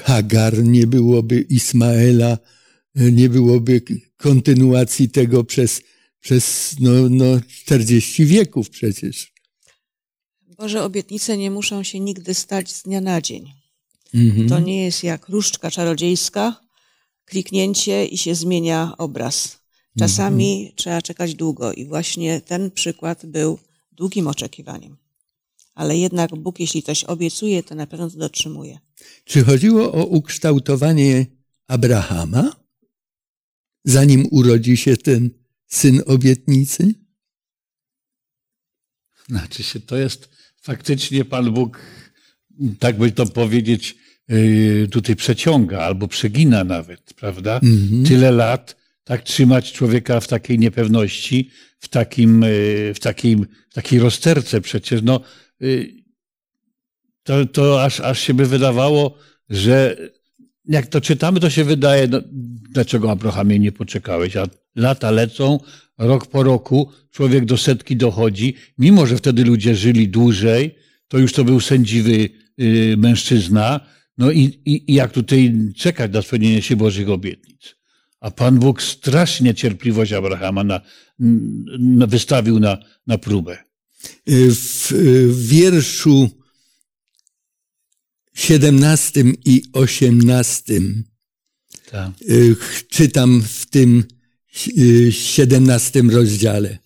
Hagar, 0.04 0.63
nie 0.63 0.88
byłoby 0.88 1.41
Ismaela, 1.41 2.38
nie 2.95 3.30
byłoby 3.30 3.82
kontynuacji 4.17 5.10
tego 5.10 5.43
przez, 5.43 5.82
przez 6.19 6.75
no, 6.80 6.91
no 7.10 7.25
40 7.47 8.25
wieków 8.25 8.69
przecież. 8.69 9.34
Boże 10.58 10.84
obietnice 10.84 11.38
nie 11.38 11.51
muszą 11.51 11.84
się 11.84 11.99
nigdy 11.99 12.34
stać 12.34 12.71
z 12.71 12.84
dnia 12.84 13.01
na 13.01 13.21
dzień. 13.21 13.51
Mhm. 14.13 14.49
To 14.49 14.60
nie 14.60 14.86
jest 14.86 15.04
jak 15.04 15.30
różdżka 15.30 15.71
czarodziejska, 15.71 16.62
kliknięcie 17.25 18.06
i 18.06 18.17
się 18.17 18.36
zmienia 18.36 18.93
obraz. 18.97 19.62
Czasami 19.99 20.73
trzeba 20.75 21.01
czekać 21.01 21.36
długo 21.36 21.73
i 21.73 21.86
właśnie 21.86 22.41
ten 22.41 22.71
przykład 22.71 23.25
był 23.25 23.60
długim 23.91 24.27
oczekiwaniem. 24.27 24.97
Ale 25.75 25.97
jednak 25.97 26.36
Bóg, 26.36 26.60
jeśli 26.60 26.84
coś 26.84 27.04
obiecuje, 27.04 27.63
to 27.63 27.75
na 27.75 27.88
pewno 27.88 28.10
to 28.10 28.17
dotrzymuje. 28.17 28.80
Czy 29.25 29.43
chodziło 29.43 29.93
o 29.93 30.06
ukształtowanie 30.06 31.25
Abrahama, 31.67 32.61
zanim 33.84 34.28
urodzi 34.32 34.78
się 34.78 34.98
ten 34.98 35.30
syn 35.67 36.02
obietnicy? 36.06 36.94
Znaczy 39.30 39.63
się, 39.63 39.80
to 39.80 39.98
jest 39.98 40.30
faktycznie 40.62 41.26
Pan 41.26 41.52
Bóg, 41.54 41.80
tak 42.80 42.98
by 42.98 43.12
to 43.12 43.26
powiedzieć, 43.26 43.98
yy, 44.28 44.88
tutaj 44.91 45.15
przeciąga 45.15 45.80
albo 45.80 46.08
przegina 46.08 46.63
nawet, 46.63 47.13
prawda? 47.13 47.60
Mhm. 47.63 48.06
Tyle 48.06 48.32
lat, 48.32 48.76
tak 49.04 49.24
trzymać 49.24 49.72
człowieka 49.72 50.20
w 50.20 50.28
takiej 50.28 50.60
niepewności, 50.60 51.50
w, 51.80 51.88
takim, 51.88 52.41
yy, 52.41 52.94
w, 52.94 53.00
takiej, 53.00 53.36
w 53.70 53.74
takiej 53.74 54.00
rozterce 54.00 54.62
przecież, 54.62 55.02
no, 55.04 55.22
yy, 55.60 56.02
to, 57.24 57.46
to 57.46 57.84
aż, 57.84 58.00
aż 58.00 58.20
się 58.20 58.34
by 58.34 58.46
wydawało, 58.46 59.17
że 59.50 59.98
jak 60.65 60.88
to 60.88 61.02
czytamy, 61.02 61.39
to 61.39 61.50
się 61.50 61.63
wydaje, 61.63 62.08
no, 62.08 62.21
dlaczego 62.71 63.12
Abrahamie 63.12 63.60
nie 63.60 63.71
poczekałeś, 63.71 64.38
a 64.38 64.47
lata 64.76 65.12
lecą, 65.12 65.60
rok 65.97 66.28
po 66.28 66.43
roku, 66.43 66.89
człowiek 67.12 67.45
do 67.45 67.58
setki 67.58 67.95
dochodzi, 67.95 68.56
mimo 68.78 69.08
że 69.08 69.17
wtedy 69.17 69.43
ludzie 69.43 69.76
żyli 69.76 70.10
dłużej, 70.10 70.76
to 71.08 71.17
już 71.17 71.34
to 71.34 71.43
był 71.43 71.60
sędziwy 71.60 72.30
y, 72.62 72.95
mężczyzna, 72.97 73.80
no 74.17 74.32
i, 74.32 74.39
i, 74.39 74.91
i 74.91 74.93
jak 74.93 75.12
tutaj 75.12 75.54
czekać 75.78 76.13
na 76.13 76.21
spełnienie 76.21 76.62
się 76.62 76.76
Bożych 76.76 77.10
obietnic. 77.10 77.76
A 78.19 78.32
Pan 78.32 78.60
Bóg 78.60 78.82
strasznie 78.82 79.54
cierpliwość 79.54 80.13
Abrahama 80.13 80.63
na, 80.63 80.82
na, 81.80 82.08
wystawił 82.08 82.60
na, 82.60 82.78
na 83.08 83.17
próbę. 83.17 83.58
W, 84.28 84.91
w 85.28 85.47
wierszu 85.47 86.30
17 88.41 89.23
i 89.45 89.63
18 89.73 90.82
Tak. 91.91 92.12
y, 92.30 92.56
czytam 92.89 93.41
w 93.41 93.65
tym 93.65 94.04
y, 94.77 95.12
17 95.12 96.01
rozdziale. 96.01 96.77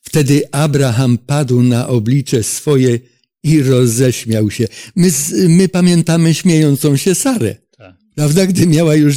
Wtedy 0.00 0.42
Abraham 0.52 1.18
padł 1.18 1.62
na 1.62 1.88
oblicze 1.88 2.42
swoje 2.42 2.98
i 3.42 3.62
roześmiał 3.62 4.50
się. 4.50 4.68
My, 4.96 5.10
my 5.48 5.68
pamiętamy 5.68 6.34
śmiejącą 6.34 6.96
się 6.96 7.14
Sarę. 7.14 7.56
Tak. 7.76 7.96
Prawda? 8.14 8.46
Gdy 8.46 8.66
miała 8.66 8.94
już, 8.94 9.16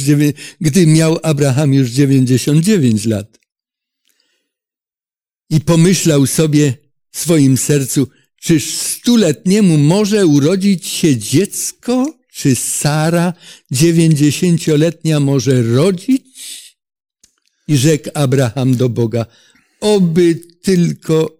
gdy 0.60 0.86
miał 0.86 1.18
Abraham 1.22 1.74
już 1.74 1.90
99 1.90 3.04
lat. 3.04 3.38
I 5.50 5.60
pomyślał 5.60 6.26
sobie 6.26 6.74
w 7.10 7.18
swoim 7.18 7.56
sercu, 7.56 8.08
czyż 8.42 8.74
stuletniemu 8.74 9.78
może 9.78 10.26
urodzić 10.26 10.86
się 10.86 11.16
dziecko? 11.16 12.18
Czy 12.32 12.56
Sara 12.56 13.34
dziewięćdziesięcioletnia 13.70 15.20
może 15.20 15.62
rodzić? 15.62 16.22
I 17.68 17.76
rzekł 17.76 18.10
Abraham 18.14 18.76
do 18.76 18.88
Boga, 18.88 19.26
oby 19.80 20.34
tylko 20.62 21.38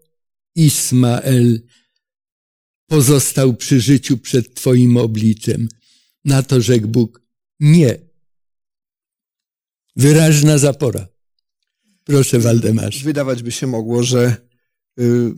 Ismael 0.57 1.63
pozostał 2.87 3.55
przy 3.55 3.81
życiu 3.81 4.19
przed 4.19 4.55
Twoim 4.55 4.97
obliczem. 4.97 5.69
Na 6.25 6.43
to 6.43 6.61
rzekł 6.61 6.89
Bóg, 6.89 7.23
nie. 7.61 7.99
Wyraźna 9.97 10.59
zapora. 10.59 11.09
Proszę, 12.05 12.39
Waldemarz. 12.39 13.05
Wydawać 13.05 13.43
by 13.43 13.53
się 13.53 13.67
mogło, 13.67 14.03
że 14.03 14.37
y, 15.01 15.35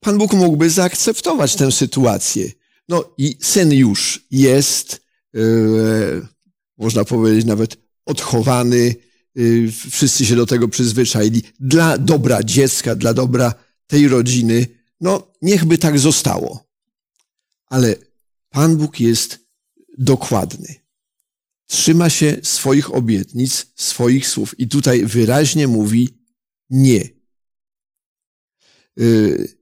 Pan 0.00 0.18
Bóg 0.18 0.32
mógłby 0.32 0.70
zaakceptować 0.70 1.56
tę 1.56 1.72
sytuację. 1.72 2.50
No 2.88 3.14
i 3.18 3.36
syn 3.40 3.72
już 3.72 4.26
jest, 4.30 5.00
y, 5.36 6.26
można 6.78 7.04
powiedzieć 7.04 7.44
nawet 7.44 7.76
odchowany, 8.06 8.94
y, 9.38 9.72
wszyscy 9.90 10.26
się 10.26 10.36
do 10.36 10.46
tego 10.46 10.68
przyzwyczaili. 10.68 11.42
Dla 11.60 11.98
dobra 11.98 12.42
dziecka, 12.42 12.94
dla 12.94 13.14
dobra 13.14 13.54
tej 13.86 14.08
rodziny, 14.08 14.66
no 15.00 15.32
niechby 15.42 15.78
tak 15.78 15.98
zostało. 15.98 16.70
Ale 17.66 17.96
Pan 18.50 18.76
Bóg 18.76 19.00
jest 19.00 19.38
dokładny. 19.98 20.74
Trzyma 21.66 22.10
się 22.10 22.36
swoich 22.42 22.94
obietnic, 22.94 23.66
swoich 23.76 24.28
słów 24.28 24.60
i 24.60 24.68
tutaj 24.68 25.04
wyraźnie 25.04 25.68
mówi 25.68 26.08
nie. 26.70 27.08
Y, 29.00 29.59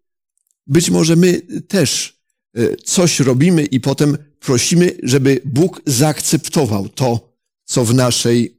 Być 0.68 0.90
może 0.90 1.16
my 1.16 1.40
też 1.68 2.20
e, 2.54 2.76
coś 2.76 3.20
robimy 3.20 3.64
i 3.64 3.80
potem 3.80 4.18
prosimy, 4.40 4.98
żeby 5.02 5.40
Bóg 5.44 5.82
zaakceptował 5.86 6.88
to, 6.88 7.38
co 7.64 7.84
w 7.84 7.94
naszej 7.94 8.58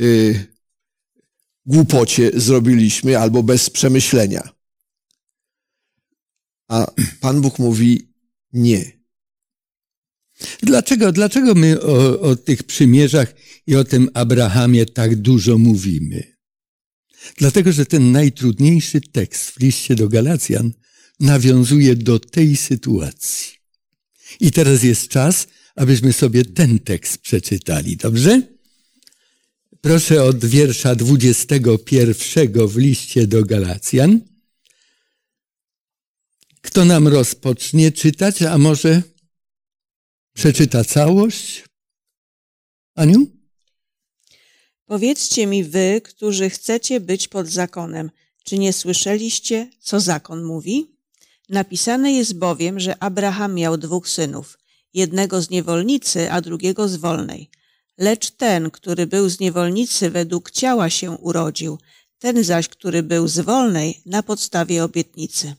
y, 0.00 0.46
głupocie 1.66 2.30
zrobiliśmy 2.34 3.18
albo 3.18 3.42
bez 3.42 3.70
przemyślenia. 3.70 4.48
A 6.68 6.86
Pan 7.20 7.40
Bóg 7.40 7.58
mówi 7.58 8.12
nie. 8.52 9.02
Dlaczego, 10.62 11.12
dlaczego 11.12 11.54
my 11.54 11.82
o, 11.82 12.20
o 12.20 12.36
tych 12.36 12.62
przymierzach 12.62 13.34
i 13.66 13.76
o 13.76 13.84
tym 13.84 14.10
Abrahamie 14.14 14.86
tak 14.86 15.16
dużo 15.16 15.58
mówimy? 15.58 16.36
Dlatego, 17.36 17.72
że 17.72 17.86
ten 17.86 18.12
najtrudniejszy 18.12 19.00
tekst 19.00 19.50
w 19.50 19.60
liście 19.60 19.94
do 19.94 20.08
Galacjan 20.08 20.72
nawiązuje 21.22 21.96
do 21.96 22.18
tej 22.18 22.56
sytuacji. 22.56 23.52
I 24.40 24.52
teraz 24.52 24.82
jest 24.82 25.08
czas, 25.08 25.46
abyśmy 25.76 26.12
sobie 26.12 26.44
ten 26.44 26.78
tekst 26.78 27.18
przeczytali, 27.18 27.96
dobrze? 27.96 28.42
Proszę 29.80 30.24
od 30.24 30.44
wiersza 30.44 30.94
21 30.94 32.66
w 32.66 32.76
liście 32.76 33.26
do 33.26 33.44
Galacjan. 33.44 34.20
Kto 36.60 36.84
nam 36.84 37.08
rozpocznie 37.08 37.92
czytać, 37.92 38.42
a 38.42 38.58
może 38.58 39.02
przeczyta 40.34 40.84
całość? 40.84 41.64
Aniu? 42.94 43.26
Powiedzcie 44.86 45.46
mi 45.46 45.64
wy, 45.64 46.00
którzy 46.04 46.50
chcecie 46.50 47.00
być 47.00 47.28
pod 47.28 47.48
zakonem, 47.48 48.10
czy 48.44 48.58
nie 48.58 48.72
słyszeliście, 48.72 49.70
co 49.80 50.00
zakon 50.00 50.44
mówi? 50.44 50.92
Napisane 51.52 52.12
jest 52.12 52.38
bowiem, 52.38 52.80
że 52.80 53.02
Abraham 53.02 53.54
miał 53.54 53.76
dwóch 53.76 54.08
synów, 54.08 54.58
jednego 54.94 55.42
z 55.42 55.50
niewolnicy, 55.50 56.32
a 56.32 56.40
drugiego 56.40 56.88
z 56.88 56.96
wolnej. 56.96 57.50
Lecz 57.98 58.30
ten, 58.30 58.70
który 58.70 59.06
był 59.06 59.28
z 59.28 59.40
niewolnicy 59.40 60.10
według 60.10 60.50
ciała 60.50 60.90
się 60.90 61.10
urodził, 61.10 61.78
ten 62.18 62.44
zaś, 62.44 62.68
który 62.68 63.02
był 63.02 63.28
z 63.28 63.40
wolnej 63.40 64.02
na 64.06 64.22
podstawie 64.22 64.84
obietnicy. 64.84 65.54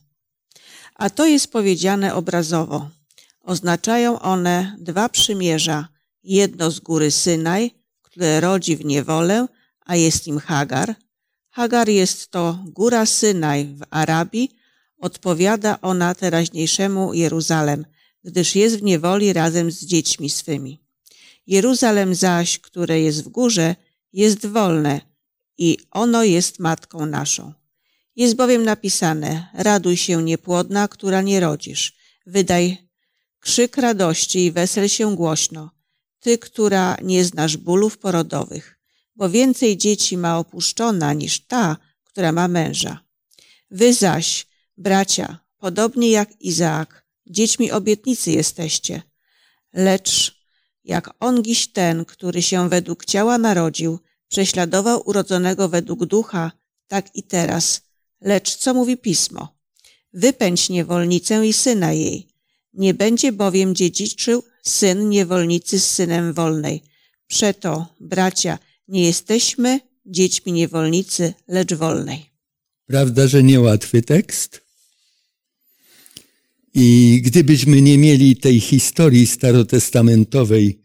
A 0.96 1.10
to 1.10 1.26
jest 1.26 1.52
powiedziane 1.52 2.16
obrazowo. 2.16 2.90
Oznaczają 3.42 4.20
one 4.20 4.78
dwa 4.80 5.10
przymierza, 5.10 5.88
jedno 6.24 6.72
z 6.72 6.80
góry 6.80 7.12
Synaj, 7.12 7.72
które 8.02 8.42
rodzi 8.42 8.78
w 8.78 8.86
niewolę, 8.86 9.48
a 9.86 9.96
jest 9.96 10.28
nim 10.28 10.40
Hagar. 10.40 10.96
Hagar 11.50 11.90
jest 11.90 12.32
to 12.32 12.60
góra 12.66 13.06
Synaj 13.06 13.66
w 13.66 13.84
Arabii, 13.90 14.63
odpowiada 15.04 15.82
ona 15.82 16.16
teraźniejszemu 16.16 17.14
Jeruzalem, 17.14 17.86
gdyż 18.24 18.56
jest 18.56 18.80
w 18.80 18.84
niewoli 18.84 19.34
razem 19.34 19.72
z 19.72 19.86
dziećmi 19.86 20.30
swymi. 20.30 20.80
Jeruzalem 21.48 22.16
zaś, 22.16 22.60
które 22.60 23.02
jest 23.02 23.24
w 23.24 23.30
górze, 23.30 23.76
jest 24.14 24.46
wolne 24.46 25.02
i 25.58 25.78
ono 25.92 26.24
jest 26.24 26.60
matką 26.60 27.06
naszą. 27.06 27.54
Jest 28.16 28.36
bowiem 28.36 28.64
napisane, 28.64 29.48
raduj 29.54 29.98
się 29.98 30.24
niepłodna, 30.24 30.88
która 30.88 31.22
nie 31.22 31.40
rodzisz, 31.40 31.94
wydaj 32.26 32.78
krzyk 33.40 33.78
radości 33.78 34.46
i 34.46 34.52
wesel 34.52 34.90
się 34.90 35.16
głośno, 35.16 35.72
ty, 36.20 36.38
która 36.38 36.98
nie 37.02 37.26
znasz 37.26 37.58
bólów 37.58 37.98
porodowych, 37.98 38.80
bo 39.16 39.30
więcej 39.30 39.78
dzieci 39.78 40.18
ma 40.18 40.40
opuszczona 40.40 41.14
niż 41.14 41.40
ta, 41.40 41.78
która 42.04 42.32
ma 42.32 42.48
męża. 42.48 43.00
Wy 43.72 43.94
zaś, 43.94 44.53
bracia, 44.78 45.40
podobnie 45.58 46.12
jak 46.12 46.42
Izaak, 46.42 47.06
dziećmi 47.28 47.72
obietnicy 47.72 48.32
jesteście, 48.32 49.02
lecz 49.74 50.44
jak 50.84 51.10
ongiś 51.20 51.68
ten, 51.68 52.06
który 52.06 52.42
się 52.42 52.70
według 52.70 53.06
ciała 53.06 53.38
narodził, 53.38 54.00
prześladował 54.30 55.02
urodzonego 55.06 55.70
według 55.70 56.06
ducha, 56.06 56.52
tak 56.88 57.16
i 57.16 57.24
teraz. 57.24 57.82
Lecz 58.22 58.56
co 58.56 58.74
mówi 58.74 58.98
pismo? 58.98 59.58
Wypędź 60.14 60.70
niewolnicę 60.70 61.48
i 61.48 61.54
syna 61.54 61.94
jej. 61.94 62.28
Nie 62.74 62.94
będzie 62.94 63.32
bowiem 63.32 63.76
dziedziczył 63.76 64.44
syn 64.64 65.10
niewolnicy 65.10 65.80
z 65.80 65.92
synem 65.92 66.34
wolnej. 66.34 66.84
Przeto, 67.28 67.88
bracia, 68.00 68.60
nie 68.88 69.06
jesteśmy 69.06 69.80
dziećmi 70.06 70.54
niewolnicy, 70.54 71.34
lecz 71.48 71.74
wolnej. 71.74 72.26
Prawda, 72.86 73.28
że 73.28 73.44
niełatwy 73.44 74.02
tekst? 74.02 74.63
I 76.74 77.22
gdybyśmy 77.26 77.82
nie 77.82 77.98
mieli 77.98 78.36
tej 78.36 78.60
historii 78.60 79.28
starotestamentowej 79.28 80.80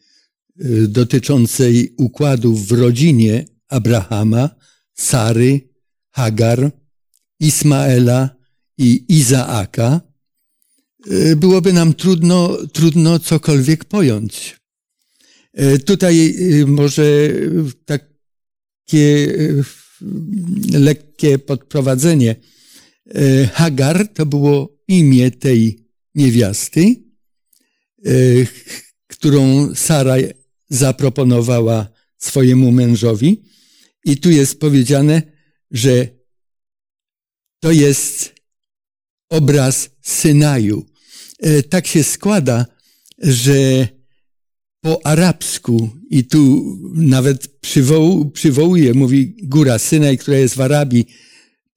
y, 0.61 0.89
dotyczącej 0.89 1.95
układów 1.97 2.67
w 2.67 2.73
rodzinie 2.73 3.45
Abrahama, 3.69 4.51
Sary, 4.95 5.69
Hagar, 6.11 6.71
Ismaela 7.41 8.31
i 8.79 9.05
Izaaka, 9.09 10.01
y, 11.11 11.37
byłoby 11.37 11.73
nam 11.73 11.95
trudno, 11.95 12.57
trudno 12.73 13.19
cokolwiek 13.19 13.85
pojąć. 13.85 14.57
Y, 15.61 15.79
tutaj 15.79 16.35
może 16.67 17.33
takie 17.85 19.29
lekkie 20.73 21.39
podprowadzenie. 21.39 22.37
Hagar 23.53 24.09
to 24.09 24.27
było 24.27 24.79
imię 24.89 25.31
tej 25.31 25.89
niewiasty, 26.15 26.97
e, 28.07 28.11
którą 29.07 29.75
Sara 29.75 30.15
zaproponowała 30.69 31.89
swojemu 32.19 32.73
mężowi. 32.73 33.43
I 34.05 34.17
tu 34.17 34.31
jest 34.31 34.61
powiedziane, 34.61 35.23
że 35.71 36.09
to 37.61 37.73
jest 37.73 38.35
obraz 39.29 39.91
Synaju. 40.03 40.87
E, 41.39 41.63
tak 41.63 41.87
się 41.87 42.05
składa, 42.05 42.67
że 43.19 43.89
po 44.81 45.07
arabsku, 45.07 45.91
i 46.11 46.25
tu 46.25 46.65
nawet 46.95 47.49
przywoł, 47.61 48.31
przywołuje, 48.31 48.95
mówi 48.95 49.37
góra 49.43 49.79
Synaj, 49.79 50.19
która 50.19 50.37
jest 50.39 50.55
w 50.55 50.61
Arabii, 50.61 51.07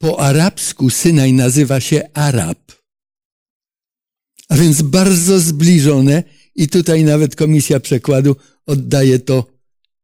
po 0.01 0.19
arabsku 0.19 0.89
Synaj 0.89 1.33
nazywa 1.33 1.79
się 1.79 2.09
Arab. 2.13 2.71
A 4.49 4.57
więc 4.57 4.81
bardzo 4.81 5.39
zbliżone 5.39 6.23
i 6.55 6.67
tutaj 6.67 7.03
nawet 7.03 7.35
komisja 7.35 7.79
przekładu 7.79 8.35
oddaje 8.65 9.19
to 9.19 9.51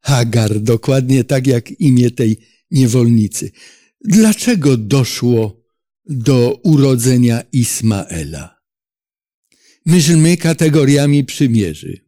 Hagar, 0.01 0.59
dokładnie 0.59 1.23
tak 1.23 1.47
jak 1.47 1.71
imię 1.71 2.11
tej 2.11 2.37
niewolnicy. 2.71 3.51
Dlaczego 4.01 4.77
doszło 4.77 5.63
do 6.05 6.59
urodzenia 6.63 7.43
Ismaela? 7.51 8.57
Myślmy 9.85 10.37
kategoriami 10.37 11.23
przymierzy. 11.25 12.07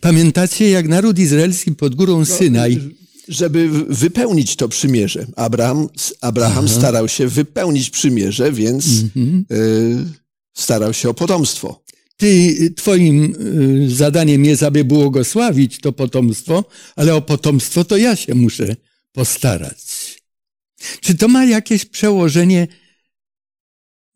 Pamiętacie, 0.00 0.70
jak 0.70 0.88
naród 0.88 1.18
izraelski 1.18 1.72
pod 1.72 1.94
górą 1.94 2.18
no, 2.18 2.26
Synaj. 2.26 2.96
Żeby 3.28 3.68
wypełnić 3.88 4.56
to 4.56 4.68
przymierze. 4.68 5.26
Abraham, 5.36 5.88
Abraham 6.20 6.68
starał 6.68 7.08
się 7.08 7.28
wypełnić 7.28 7.90
przymierze, 7.90 8.52
więc. 8.52 8.86
Mhm. 9.16 9.44
Y 9.52 10.26
starał 10.56 10.94
się 10.94 11.08
o 11.08 11.14
potomstwo. 11.14 11.84
Ty, 12.16 12.70
twoim 12.76 13.34
y, 13.84 13.90
zadaniem 13.90 14.44
jest, 14.44 14.62
aby 14.62 14.84
błogosławić 14.84 15.78
to 15.80 15.92
potomstwo, 15.92 16.64
ale 16.96 17.14
o 17.14 17.22
potomstwo 17.22 17.84
to 17.84 17.96
ja 17.96 18.16
się 18.16 18.34
muszę 18.34 18.76
postarać. 19.12 20.16
Czy 21.00 21.14
to 21.14 21.28
ma 21.28 21.44
jakieś 21.44 21.84
przełożenie 21.84 22.68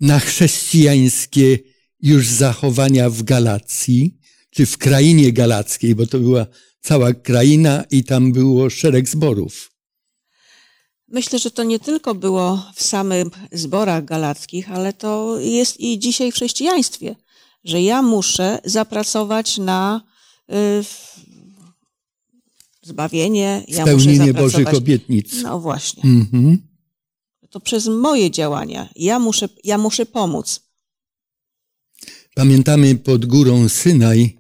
na 0.01 0.21
chrześcijańskie 0.21 1.59
już 2.03 2.29
zachowania 2.29 3.11
w 3.11 3.23
Galacji, 3.23 4.19
czy 4.51 4.67
w 4.67 4.79
krainie 4.79 5.33
galackiej, 5.33 5.95
bo 5.95 6.07
to 6.07 6.19
była 6.19 6.47
cała 6.81 7.15
kraina 7.15 7.85
i 7.91 8.05
tam 8.05 8.33
było 8.33 8.71
szereg 8.71 9.09
zborów? 9.09 9.71
Myślę, 11.09 11.39
że 11.39 11.51
to 11.51 11.65
nie 11.65 11.79
tylko 11.79 12.15
było 12.15 12.63
w 12.75 12.83
samych 12.83 13.27
zborach 13.53 14.05
galackich, 14.05 14.71
ale 14.71 14.93
to 14.93 15.39
jest 15.41 15.81
i 15.81 15.99
dzisiaj 15.99 16.33
w 16.33 16.35
chrześcijaństwie, 16.35 17.17
że 17.65 17.83
ja 17.83 18.03
muszę 18.03 18.59
zapracować 18.65 19.59
na 19.59 20.03
y, 20.51 20.55
zbawienie, 22.83 23.65
ja 23.69 23.83
Spełnienie 23.83 24.19
muszę 24.19 24.35
Bożych 24.35 24.75
obietnic. 24.75 25.43
No 25.43 25.61
właśnie. 25.61 26.03
Mm-hmm. 26.03 26.57
To 27.51 27.61
przez 27.61 27.87
moje 27.87 28.31
działania. 28.31 28.89
Ja 28.97 29.19
muszę, 29.19 29.49
ja 29.65 29.79
muszę 29.79 30.07
pomóc. 30.07 30.61
Pamiętamy 32.35 32.95
pod 32.95 33.27
górą 33.27 33.69
Synaj, 33.69 34.40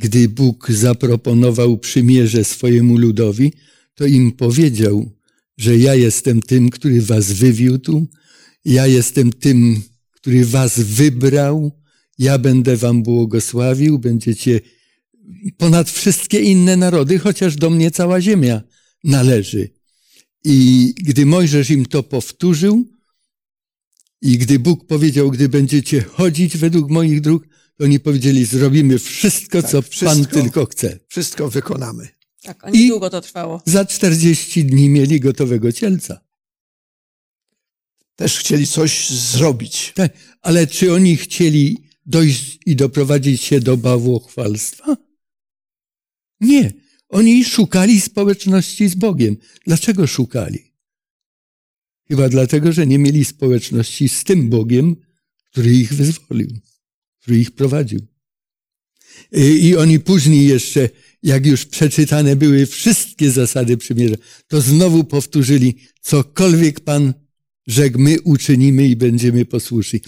gdy 0.00 0.28
Bóg 0.28 0.70
zaproponował 0.70 1.78
przymierze 1.78 2.44
swojemu 2.44 2.96
ludowi, 2.98 3.52
to 3.94 4.06
im 4.06 4.32
powiedział, 4.32 5.10
że 5.58 5.76
ja 5.78 5.94
jestem 5.94 6.42
tym, 6.42 6.70
który 6.70 7.02
was 7.02 7.32
wywiódł, 7.32 8.06
ja 8.64 8.86
jestem 8.86 9.32
tym, 9.32 9.82
który 10.12 10.46
was 10.46 10.80
wybrał, 10.80 11.80
Ja 12.18 12.38
będę 12.38 12.76
wam 12.76 13.02
błogosławił, 13.02 13.98
będziecie 13.98 14.60
ponad 15.56 15.90
wszystkie 15.90 16.40
inne 16.40 16.76
narody, 16.76 17.18
chociaż 17.18 17.56
do 17.56 17.70
mnie 17.70 17.90
cała 17.90 18.20
ziemia 18.20 18.62
należy. 19.04 19.68
I 20.44 20.94
gdy 20.96 21.26
Mojżesz 21.26 21.70
im 21.70 21.86
to 21.86 22.02
powtórzył, 22.02 22.84
i 24.22 24.38
gdy 24.38 24.58
Bóg 24.58 24.86
powiedział, 24.86 25.30
gdy 25.30 25.48
będziecie 25.48 26.02
chodzić 26.02 26.56
według 26.56 26.90
moich 26.90 27.20
dróg, 27.20 27.49
to 27.80 27.84
oni 27.84 28.00
powiedzieli, 28.00 28.44
zrobimy 28.44 28.98
wszystko, 28.98 29.62
Tak, 29.62 29.70
co 29.70 29.82
wszystko. 29.82 30.06
Pan 30.06 30.26
tylko 30.26 30.66
chce. 30.66 30.98
Wszystko 31.08 31.50
wykonamy. 31.50 32.08
Tak, 32.42 32.64
a 32.64 32.70
nie 32.70 32.84
I- 32.84 32.88
długo 32.88 33.10
to 33.10 33.20
trwało. 33.20 33.62
Za 33.66 33.84
40 33.84 34.64
dni 34.64 34.88
mieli 34.88 35.20
gotowego 35.20 35.72
cielca. 35.72 36.20
Też 38.16 38.38
chcieli 38.38 38.66
coś 38.66 39.10
zrobić. 39.10 39.92
Tak, 39.94 40.12
ale 40.40 40.66
czy 40.66 40.92
oni 40.94 41.16
chcieli 41.16 41.76
dojść 42.06 42.58
i 42.66 42.76
doprowadzić 42.76 43.42
się 43.42 43.60
do 43.60 43.76
bałwochwalstwa? 43.76 44.96
Nie. 46.40 46.72
Oni 47.08 47.44
szukali 47.44 48.00
społeczności 48.00 48.88
z 48.88 48.94
Bogiem. 48.94 49.36
Dlaczego 49.66 50.06
szukali? 50.06 50.72
Chyba 52.08 52.28
dlatego, 52.28 52.72
że 52.72 52.86
nie 52.86 52.98
mieli 52.98 53.24
społeczności 53.24 54.08
z 54.08 54.24
tym 54.24 54.50
Bogiem, 54.50 54.96
który 55.50 55.70
ich 55.70 55.92
wyzwolił, 55.94 56.48
który 57.20 57.38
ich 57.38 57.50
prowadził. 57.50 58.06
I 59.32 59.66
i 59.66 59.76
oni 59.76 60.00
później 60.00 60.46
jeszcze, 60.46 60.88
jak 61.22 61.46
już 61.46 61.66
przeczytane 61.66 62.36
były 62.36 62.66
wszystkie 62.66 63.30
zasady 63.30 63.76
przymierza, 63.76 64.16
to 64.48 64.60
znowu 64.60 65.04
powtórzyli, 65.04 65.76
cokolwiek 66.00 66.80
Pan 66.80 67.14
rzekł, 67.66 67.98
my 67.98 68.20
uczynimy 68.20 68.88
i 68.88 68.96
będziemy 68.96 69.44
posłuszni. 69.44 70.00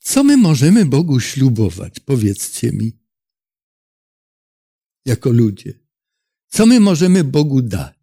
Co 0.00 0.24
my 0.24 0.36
możemy 0.36 0.84
Bogu 0.84 1.20
ślubować? 1.20 2.00
Powiedzcie 2.00 2.72
mi. 2.72 2.92
Jako 5.04 5.30
ludzie. 5.30 5.80
Co 6.48 6.66
my 6.66 6.80
możemy 6.80 7.24
Bogu 7.24 7.62
dać? 7.62 7.94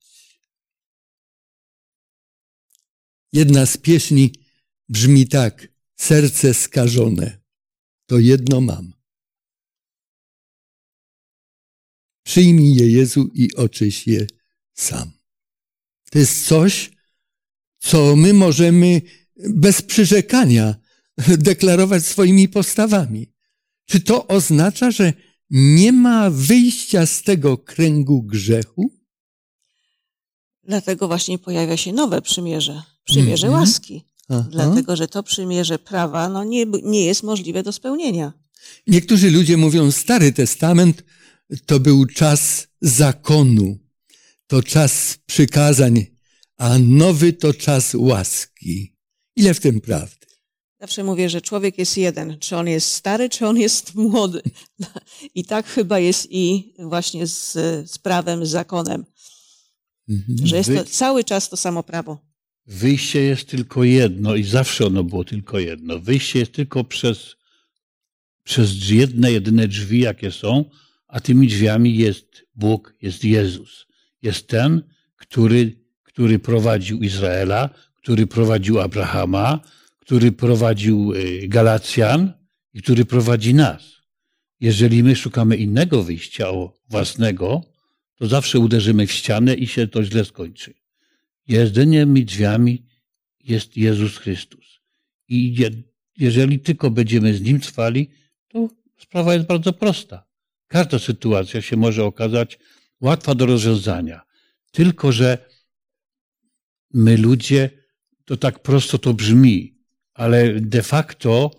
Jedna 3.34 3.66
z 3.66 3.78
pieśni 3.78 4.34
brzmi 4.90 5.28
tak. 5.28 5.68
Serce 5.96 6.54
skażone. 6.54 7.41
To 8.12 8.20
jedno 8.20 8.62
mam. 8.62 8.94
Przyjmij 12.24 12.76
je 12.76 12.92
Jezu 12.92 13.30
i 13.34 13.56
oczyś 13.56 14.08
je 14.08 14.28
sam. 14.74 15.12
To 16.12 16.20
jest 16.20 16.46
coś, 16.48 16.92
co 17.80 18.16
my 18.16 18.34
możemy 18.34 19.02
bez 19.50 19.82
przyrzekania 19.82 20.76
deklarować 21.48 22.06
swoimi 22.06 22.50
postawami. 22.50 23.32
Czy 23.86 24.00
to 24.00 24.28
oznacza, 24.28 24.92
że 24.92 25.14
nie 25.50 25.92
ma 25.92 26.30
wyjścia 26.30 27.06
z 27.06 27.22
tego 27.24 27.58
kręgu 27.58 28.24
grzechu? 28.24 28.92
Dlatego 30.64 31.08
właśnie 31.08 31.40
pojawia 31.40 31.78
się 31.78 31.94
nowe 31.94 32.22
przymierze. 32.22 32.82
Przymierze 33.04 33.48
Mhm. 33.48 33.64
łaski. 33.64 34.04
Aha. 34.32 34.48
Dlatego, 34.52 34.96
że 34.96 35.08
to 35.08 35.24
przymierze 35.24 35.80
prawa 35.80 36.30
no 36.30 36.44
nie, 36.44 36.66
nie 36.84 37.06
jest 37.06 37.24
możliwe 37.24 37.64
do 37.64 37.72
spełnienia. 37.72 38.34
Niektórzy 38.88 39.32
ludzie 39.32 39.58
mówią, 39.58 39.92
Stary 39.92 40.32
Testament 40.32 41.04
to 41.66 41.80
był 41.80 42.06
czas 42.06 42.68
zakonu, 42.82 43.78
to 44.48 44.64
czas 44.64 45.18
przykazań, 45.26 46.06
a 46.58 46.78
nowy 46.80 47.34
to 47.34 47.54
czas 47.54 47.94
łaski. 47.96 48.96
Ile 49.36 49.54
w 49.54 49.60
tym 49.60 49.82
prawdy? 49.82 50.16
Zawsze 50.80 51.04
mówię, 51.04 51.30
że 51.30 51.42
człowiek 51.42 51.78
jest 51.78 51.98
jeden. 51.98 52.40
Czy 52.40 52.58
on 52.58 52.68
jest 52.68 52.92
stary, 52.92 53.30
czy 53.30 53.48
on 53.48 53.58
jest 53.58 53.96
młody. 53.96 54.42
I 55.36 55.46
tak 55.46 55.68
chyba 55.68 56.00
jest 56.00 56.28
i 56.30 56.74
właśnie 56.80 57.28
z, 57.28 57.52
z 57.92 57.98
prawem, 57.98 58.46
z 58.46 58.50
zakonem. 58.50 59.06
Mhm. 60.10 60.48
Że 60.48 60.58
jest 60.58 60.70
to 60.76 60.84
cały 60.84 61.24
czas 61.24 61.50
to 61.50 61.58
samo 61.58 61.84
prawo. 61.84 62.31
Wyjście 62.68 63.22
jest 63.22 63.50
tylko 63.50 63.84
jedno 63.84 64.36
i 64.36 64.44
zawsze 64.44 64.86
ono 64.86 65.04
było 65.04 65.24
tylko 65.24 65.60
jedno. 65.60 66.00
Wyjście 66.00 66.40
jest 66.40 66.52
tylko 66.52 66.84
przez, 66.84 67.36
przez 68.44 68.90
jedne, 68.90 69.32
jedyne 69.32 69.68
drzwi, 69.68 70.00
jakie 70.00 70.32
są, 70.32 70.66
a 71.08 71.20
tymi 71.20 71.48
drzwiami 71.48 71.98
jest 71.98 72.46
Bóg, 72.56 72.94
jest 73.02 73.24
Jezus. 73.24 73.88
Jest 74.22 74.48
ten, 74.48 74.82
który, 75.16 75.76
który 76.04 76.40
prowadził 76.40 77.04
Izraela, 77.04 77.70
który 77.96 78.28
prowadził 78.28 78.80
Abrahama, 78.80 79.60
który 80.00 80.32
prowadził 80.32 81.14
y, 81.14 81.48
Galacjan 81.48 82.34
i 82.74 82.82
który 82.82 83.06
prowadzi 83.06 83.54
nas. 83.54 83.92
Jeżeli 84.60 85.04
my 85.04 85.16
szukamy 85.16 85.58
innego 85.58 86.04
wyjścia 86.04 86.48
własnego, 86.90 87.62
to 88.16 88.28
zawsze 88.28 88.60
uderzymy 88.60 89.08
w 89.08 89.12
ścianę 89.12 89.54
i 89.54 89.68
się 89.68 89.88
to 89.88 90.04
źle 90.04 90.26
skończy. 90.26 90.81
Jedynymi 91.48 92.26
drzwiami 92.26 92.86
jest 93.40 93.78
Jezus 93.78 94.18
Chrystus. 94.18 94.80
I 95.28 95.56
je- 95.56 95.84
jeżeli 96.18 96.60
tylko 96.60 96.92
będziemy 96.92 97.34
z 97.34 97.42
Nim 97.42 97.60
trwali, 97.60 98.10
to 98.48 98.70
sprawa 99.00 99.34
jest 99.34 99.46
bardzo 99.48 99.74
prosta. 99.74 100.28
Każda 100.68 101.00
sytuacja 101.00 101.62
się 101.62 101.78
może 101.78 102.06
okazać 102.06 102.60
łatwa 103.02 103.36
do 103.36 103.46
rozwiązania. 103.46 104.22
Tylko, 104.72 105.12
że 105.12 105.50
my 106.94 107.18
ludzie, 107.18 107.70
to 108.26 108.38
tak 108.38 108.60
prosto 108.60 108.98
to 108.98 109.14
brzmi, 109.14 109.78
ale 110.14 110.62
de 110.62 110.84
facto 110.84 111.52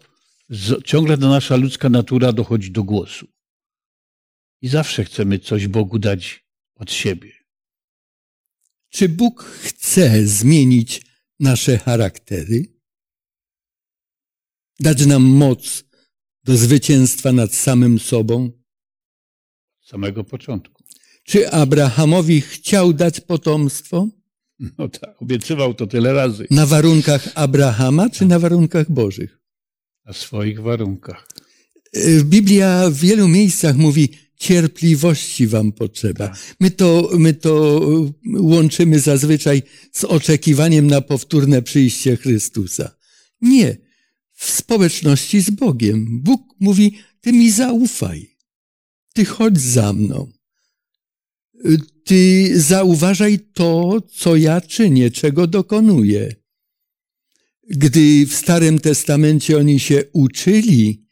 ciągle 0.85 1.19
ta 1.19 1.29
nasza 1.29 1.57
ludzka 1.57 1.89
natura 1.89 2.33
dochodzi 2.33 2.71
do 2.71 2.85
głosu. 2.85 3.27
I 4.63 4.69
zawsze 4.69 5.05
chcemy 5.05 5.39
coś 5.39 5.67
Bogu 5.67 5.99
dać 5.99 6.45
od 6.75 6.93
siebie. 6.93 7.33
Czy 8.93 9.09
Bóg 9.09 9.45
chce 9.45 10.27
zmienić 10.27 11.03
nasze 11.41 11.79
charaktery? 11.79 12.65
Dać 14.81 15.07
nam 15.07 15.23
moc 15.23 15.85
do 16.45 16.57
zwycięstwa 16.57 17.33
nad 17.33 17.55
samym 17.55 17.99
sobą? 17.99 18.51
Od 19.81 19.89
samego 19.89 20.25
początku. 20.25 20.85
Czy 21.25 21.51
Abrahamowi 21.51 22.41
chciał 22.41 22.93
dać 22.93 23.21
potomstwo? 23.21 24.09
No 24.79 24.89
tak, 24.89 25.23
obiecywał 25.23 25.75
to 25.75 25.87
tyle 25.87 26.13
razy. 26.13 26.47
Na 26.51 26.67
warunkach 26.67 27.29
Abrahama 27.35 28.11
czy 28.11 28.27
na 28.27 28.39
warunkach 28.39 28.91
Bożych? 28.91 29.39
Na 30.05 30.13
swoich 30.13 30.61
warunkach. 30.63 31.29
Biblia 32.25 32.91
w 32.91 32.95
wielu 32.95 33.29
miejscach 33.29 33.77
mówi, 33.77 34.09
cierpliwości 34.43 35.47
wam 35.47 35.73
potrzeba. 35.73 36.37
My 36.61 36.71
to, 36.71 37.11
my 37.19 37.35
to 37.35 37.81
y, 38.37 38.41
łączymy 38.41 39.01
zazwyczaj 39.01 39.63
z 39.93 40.05
oczekiwaniem 40.05 40.87
na 40.87 41.01
powtórne 41.01 41.63
przyjście 41.63 42.17
Chrystusa. 42.17 42.97
Nie. 43.41 43.77
W 44.33 44.51
społeczności 44.51 45.41
z 45.41 45.51
Bogiem. 45.51 46.21
Bóg 46.23 46.41
mówi, 46.61 46.99
ty 47.21 47.33
mi 47.33 47.51
zaufaj. 47.51 48.37
Ty 49.15 49.25
chodź 49.25 49.61
za 49.61 49.93
mną. 49.93 50.33
Y, 51.65 51.79
Ty 52.05 52.53
zauważaj 52.61 53.39
to, 53.39 54.03
co 54.15 54.37
ja 54.37 54.61
czynię, 54.61 55.11
czego 55.11 55.47
dokonuję. 55.47 56.35
Gdy 57.71 58.27
w 58.27 58.35
Starym 58.35 58.79
Testamencie 58.79 59.59
oni 59.59 59.81
się 59.81 60.05
uczyli 60.13 61.07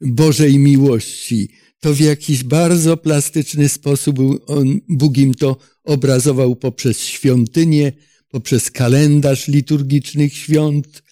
Bożej 0.00 0.58
miłości, 0.58 1.48
to 1.80 1.94
w 1.94 2.00
jakiś 2.00 2.44
bardzo 2.44 2.96
plastyczny 2.96 3.68
sposób 3.68 4.18
on, 4.46 4.80
Bóg 4.88 5.18
im 5.18 5.34
to 5.34 5.56
obrazował 5.84 6.56
poprzez 6.56 7.00
świątynię, 7.00 7.92
poprzez 8.28 8.70
kalendarz 8.70 9.48
liturgicznych 9.48 10.34
świąt 10.34 11.02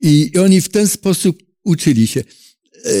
i 0.00 0.32
oni 0.38 0.60
w 0.60 0.68
ten 0.68 0.88
sposób 0.88 1.42
uczyli 1.64 2.06
się. 2.06 2.20
E, 2.20 2.92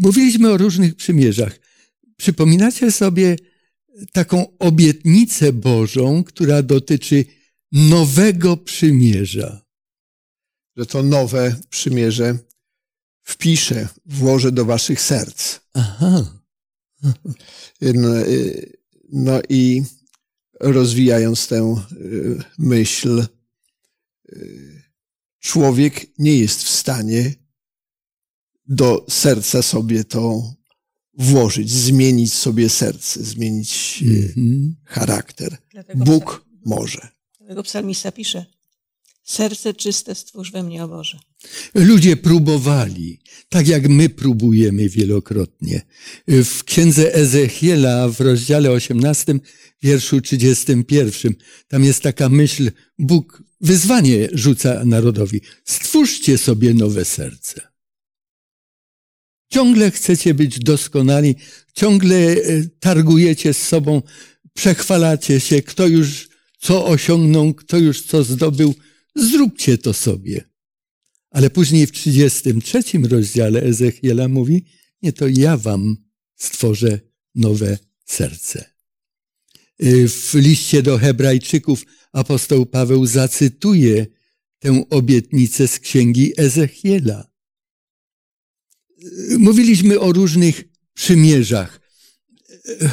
Mówiliśmy 0.00 0.50
o 0.50 0.56
różnych 0.56 0.94
przymierzach. 0.94 1.60
Przypominacie 2.16 2.92
sobie 2.92 3.36
taką 4.12 4.58
obietnicę 4.58 5.52
Bożą, 5.52 6.24
która 6.24 6.62
dotyczy 6.62 7.24
nowego 7.72 8.56
przymierza. 8.56 9.64
Że 10.76 10.86
to 10.86 11.02
nowe 11.02 11.56
przymierze 11.70 12.38
wpiszę, 13.22 13.88
włożę 14.06 14.52
do 14.52 14.64
waszych 14.64 15.00
serc. 15.00 15.59
Aha. 15.74 16.40
No, 17.82 18.16
y, 18.26 18.78
no 19.12 19.40
i 19.48 19.82
rozwijając 20.60 21.48
tę 21.48 21.76
y, 21.92 22.38
myśl, 22.58 23.26
y, 24.32 24.82
człowiek 25.38 26.18
nie 26.18 26.38
jest 26.38 26.62
w 26.62 26.68
stanie 26.68 27.34
do 28.66 29.06
serca 29.08 29.62
sobie 29.62 30.04
to 30.04 30.54
włożyć, 31.14 31.70
zmienić 31.70 32.32
sobie 32.32 32.68
serce, 32.68 33.24
zmienić 33.24 34.04
Mhm. 34.06 34.76
charakter. 34.84 35.56
Dlatego 35.70 36.04
Bóg 36.04 36.44
może. 36.64 37.08
Dlatego 37.38 37.62
psalmista 37.62 38.12
pisze, 38.12 38.46
Serce 39.30 39.74
czyste 39.74 40.14
stwórz 40.14 40.52
we 40.52 40.62
mnie, 40.62 40.84
o 40.84 40.88
Boże. 40.88 41.18
Ludzie 41.74 42.16
próbowali, 42.16 43.20
tak 43.48 43.68
jak 43.68 43.88
my 43.88 44.08
próbujemy 44.08 44.88
wielokrotnie. 44.88 45.82
W 46.28 46.64
księdze 46.64 47.14
Ezechiela 47.14 48.08
w 48.08 48.20
rozdziale 48.20 48.70
18, 48.70 49.34
wierszu 49.82 50.20
31, 50.20 51.34
tam 51.68 51.84
jest 51.84 52.02
taka 52.02 52.28
myśl, 52.28 52.70
Bóg 52.98 53.42
wyzwanie 53.60 54.28
rzuca 54.32 54.84
narodowi. 54.84 55.40
Stwórzcie 55.64 56.38
sobie 56.38 56.74
nowe 56.74 57.04
serce. 57.04 57.60
Ciągle 59.52 59.90
chcecie 59.90 60.34
być 60.34 60.58
doskonali, 60.58 61.34
ciągle 61.74 62.16
e, 62.16 62.36
targujecie 62.80 63.54
z 63.54 63.62
sobą, 63.62 64.02
przechwalacie 64.54 65.40
się, 65.40 65.62
kto 65.62 65.86
już 65.86 66.28
co 66.58 66.86
osiągnął, 66.86 67.54
kto 67.54 67.78
już 67.78 68.02
co 68.02 68.24
zdobył. 68.24 68.74
Zróbcie 69.20 69.78
to 69.78 69.94
sobie. 69.94 70.50
Ale 71.30 71.50
później 71.50 71.86
w 71.86 71.92
33 71.92 72.82
rozdziale 73.10 73.62
Ezechiela 73.62 74.28
mówi, 74.28 74.64
nie 75.02 75.12
to 75.12 75.28
ja 75.28 75.56
wam 75.56 75.96
stworzę 76.36 77.00
nowe 77.34 77.78
serce. 78.04 78.70
Y, 79.82 80.08
w 80.08 80.34
liście 80.34 80.82
do 80.82 80.98
Hebrajczyków 80.98 81.84
apostoł 82.12 82.66
Paweł 82.66 83.06
zacytuje 83.06 84.06
tę 84.58 84.84
obietnicę 84.90 85.68
z 85.68 85.78
księgi 85.78 86.32
Ezechiela. 86.36 87.30
Y, 89.02 89.38
mówiliśmy 89.38 90.00
o 90.00 90.12
różnych 90.12 90.64
przymierzach. 90.94 91.80
Y, 92.68 92.90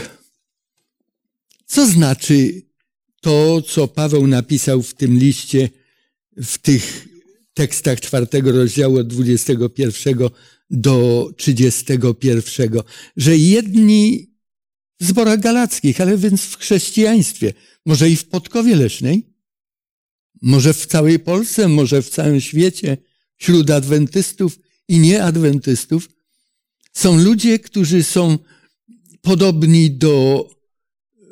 co 1.66 1.88
znaczy 1.88 2.62
to, 3.22 3.62
co 3.62 3.88
Paweł 3.88 4.28
napisał 4.28 4.84
w 4.84 4.94
tym 4.94 5.18
liście, 5.18 5.70
w 6.38 6.58
tych 6.58 7.08
tekstach 7.54 8.02
czwartego 8.02 8.52
rozdziału 8.52 8.98
od 8.98 9.08
21 9.08 10.30
do 10.70 11.30
31, 11.38 12.82
że 13.18 13.38
jedni 13.38 14.32
w 15.00 15.06
zborach 15.06 15.40
galackich, 15.40 16.02
ale 16.02 16.18
więc 16.18 16.42
w 16.42 16.58
chrześcijaństwie, 16.58 17.54
może 17.86 18.10
i 18.10 18.16
w 18.16 18.26
Podkowie 18.26 18.76
Leśnej, 18.76 19.34
może 20.42 20.74
w 20.74 20.86
całej 20.86 21.20
Polsce, 21.20 21.68
może 21.68 22.02
w 22.02 22.10
całym 22.10 22.42
świecie, 22.42 22.98
wśród 23.38 23.70
adwentystów 23.70 24.60
i 24.88 25.00
nieadwentystów, 25.00 26.10
są 26.94 27.18
ludzie, 27.18 27.60
którzy 27.60 28.04
są 28.04 28.38
podobni 29.22 29.92
do 29.92 30.50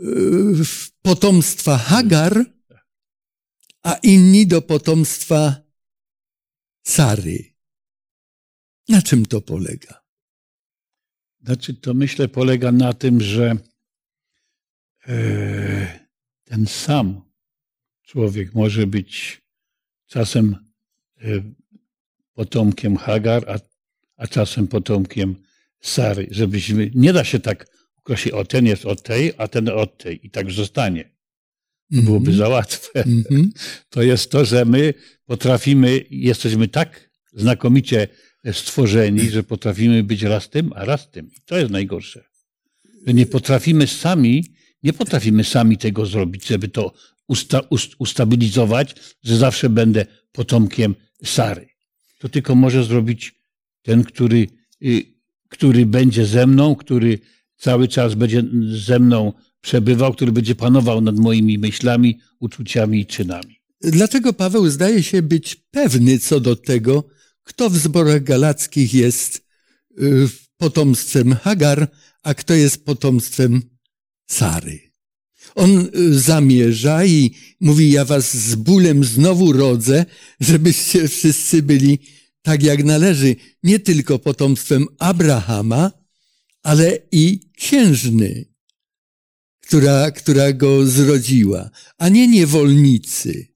yy, 0.02 0.66
potomstwa 1.02 1.78
Hagar, 1.78 2.55
a 3.86 3.94
inni 4.04 4.48
do 4.48 4.62
potomstwa 4.62 5.56
Sary. 6.84 7.54
Na 8.90 9.02
czym 9.02 9.26
to 9.26 9.42
polega? 9.42 10.04
Znaczy, 11.42 11.74
to 11.74 11.94
myślę 11.94 12.28
polega 12.28 12.72
na 12.72 12.94
tym, 12.94 13.22
że 13.22 13.58
e, 15.08 16.00
ten 16.44 16.68
sam 16.68 17.22
człowiek 18.02 18.54
może 18.54 18.88
być 18.88 19.42
czasem 20.08 20.56
e, 21.22 21.28
potomkiem 22.34 22.98
Hagar, 22.98 23.50
a, 23.50 23.60
a 24.18 24.28
czasem 24.28 24.68
potomkiem 24.68 25.36
Sary. 25.82 26.28
Żebyśmy, 26.32 26.92
nie 26.96 27.14
da 27.14 27.24
się 27.24 27.40
tak 27.40 27.68
określić, 27.96 28.34
o 28.34 28.46
ten 28.46 28.66
jest 28.66 28.86
od 28.86 29.04
tej, 29.04 29.34
a 29.38 29.48
ten 29.48 29.70
od 29.70 29.98
tej 29.98 30.26
i 30.26 30.30
tak 30.30 30.52
zostanie. 30.52 31.15
Byłoby 31.92 32.32
Mhm. 32.32 32.38
za 32.38 32.48
łatwe. 32.50 33.04
Mhm. 33.06 33.52
To 33.90 34.02
jest 34.04 34.32
to, 34.32 34.46
że 34.46 34.66
my 34.66 34.94
potrafimy, 35.26 36.06
jesteśmy 36.10 36.68
tak 36.68 37.10
znakomicie 37.34 38.08
stworzeni, 38.52 39.30
że 39.30 39.44
potrafimy 39.44 40.04
być 40.04 40.22
raz 40.22 40.50
tym, 40.50 40.72
a 40.76 40.86
raz 40.86 41.12
tym. 41.12 41.26
I 41.28 41.42
to 41.46 41.58
jest 41.58 41.72
najgorsze. 41.72 42.24
Że 43.08 43.14
nie 43.14 43.26
potrafimy 43.26 43.88
sami, 43.88 44.46
nie 44.84 44.94
potrafimy 44.94 45.44
sami 45.44 45.78
tego 45.78 46.06
zrobić, 46.06 46.48
żeby 46.48 46.68
to 46.68 46.94
usta, 47.28 47.60
ust, 47.70 47.92
ustabilizować, 48.00 48.96
że 49.24 49.38
zawsze 49.38 49.70
będę 49.70 50.06
potomkiem 50.32 50.96
Sary. 51.24 51.68
To 52.20 52.30
tylko 52.30 52.56
może 52.56 52.84
zrobić 52.84 53.36
ten, 53.82 54.04
który, 54.04 54.48
y, 54.84 55.04
który 55.50 55.86
będzie 55.86 56.26
ze 56.26 56.48
mną, 56.48 56.76
który 56.76 57.20
cały 57.58 57.88
czas 57.88 58.14
będzie 58.16 58.44
ze 58.72 59.00
mną 59.00 59.34
przebywał, 59.66 60.14
który 60.14 60.32
będzie 60.32 60.56
panował 60.56 61.02
nad 61.02 61.20
moimi 61.20 61.58
myślami, 61.58 62.20
uczuciami 62.40 63.00
i 63.00 63.06
czynami. 63.06 63.56
Dlaczego 63.82 64.34
Paweł 64.34 64.70
zdaje 64.70 65.04
się 65.04 65.22
być 65.22 65.56
pewny 65.56 66.20
co 66.20 66.40
do 66.40 66.56
tego, 66.56 67.04
kto 67.44 67.70
w 67.70 67.78
zborach 67.78 68.24
galackich 68.24 68.94
jest 68.94 69.42
y, 70.02 70.28
potomstwem 70.58 71.36
Hagar, 71.36 71.88
a 72.24 72.34
kto 72.34 72.54
jest 72.54 72.86
potomstwem 72.86 73.62
Sary? 74.30 74.80
On 75.56 75.90
y, 75.96 76.20
zamierza 76.20 77.06
i 77.06 77.32
mówi, 77.60 77.92
ja 77.92 78.06
was 78.06 78.38
z 78.38 78.56
bólem 78.56 79.04
znowu 79.04 79.52
rodzę, 79.52 80.06
żebyście 80.40 81.08
wszyscy 81.08 81.64
byli 81.64 82.00
tak 82.42 82.64
jak 82.64 82.84
należy, 82.84 83.36
nie 83.64 83.80
tylko 83.80 84.20
potomstwem 84.20 84.86
Abrahama, 85.00 85.92
ale 86.64 87.00
i 87.12 87.40
księżny, 87.58 88.55
która, 89.68 90.12
która 90.12 90.54
go 90.54 90.88
zrodziła, 90.88 91.70
a 91.98 92.10
nie 92.10 92.28
niewolnicy. 92.28 93.48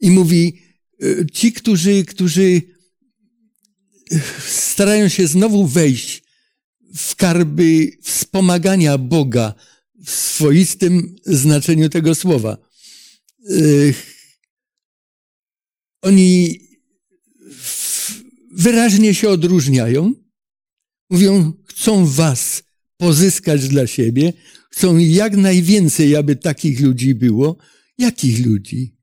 I 0.00 0.10
mówi, 0.10 0.62
y, 1.02 1.26
ci, 1.32 1.52
którzy, 1.52 2.04
którzy 2.04 2.62
y, 4.12 4.20
starają 4.48 5.08
się 5.08 5.26
znowu 5.26 5.66
wejść 5.66 6.22
w 6.94 7.00
skarby 7.00 7.98
wspomagania 8.02 8.98
Boga 8.98 9.54
w 10.04 10.10
swoistym 10.10 11.16
znaczeniu 11.26 11.88
tego 11.88 12.14
słowa. 12.14 12.58
Y, 13.50 13.94
Oni 16.02 16.60
wyraźnie 18.52 19.14
się 19.14 19.28
odróżniają. 19.28 20.12
Mówią, 21.10 21.52
chcą 21.66 22.06
was 22.06 22.62
pozyskać 22.96 23.68
dla 23.68 23.86
siebie, 23.86 24.32
chcą 24.76 24.98
jak 24.98 25.36
najwięcej, 25.36 26.16
aby 26.16 26.36
takich 26.36 26.80
ludzi 26.80 27.14
było. 27.14 27.56
Jakich 27.98 28.46
ludzi? 28.46 28.96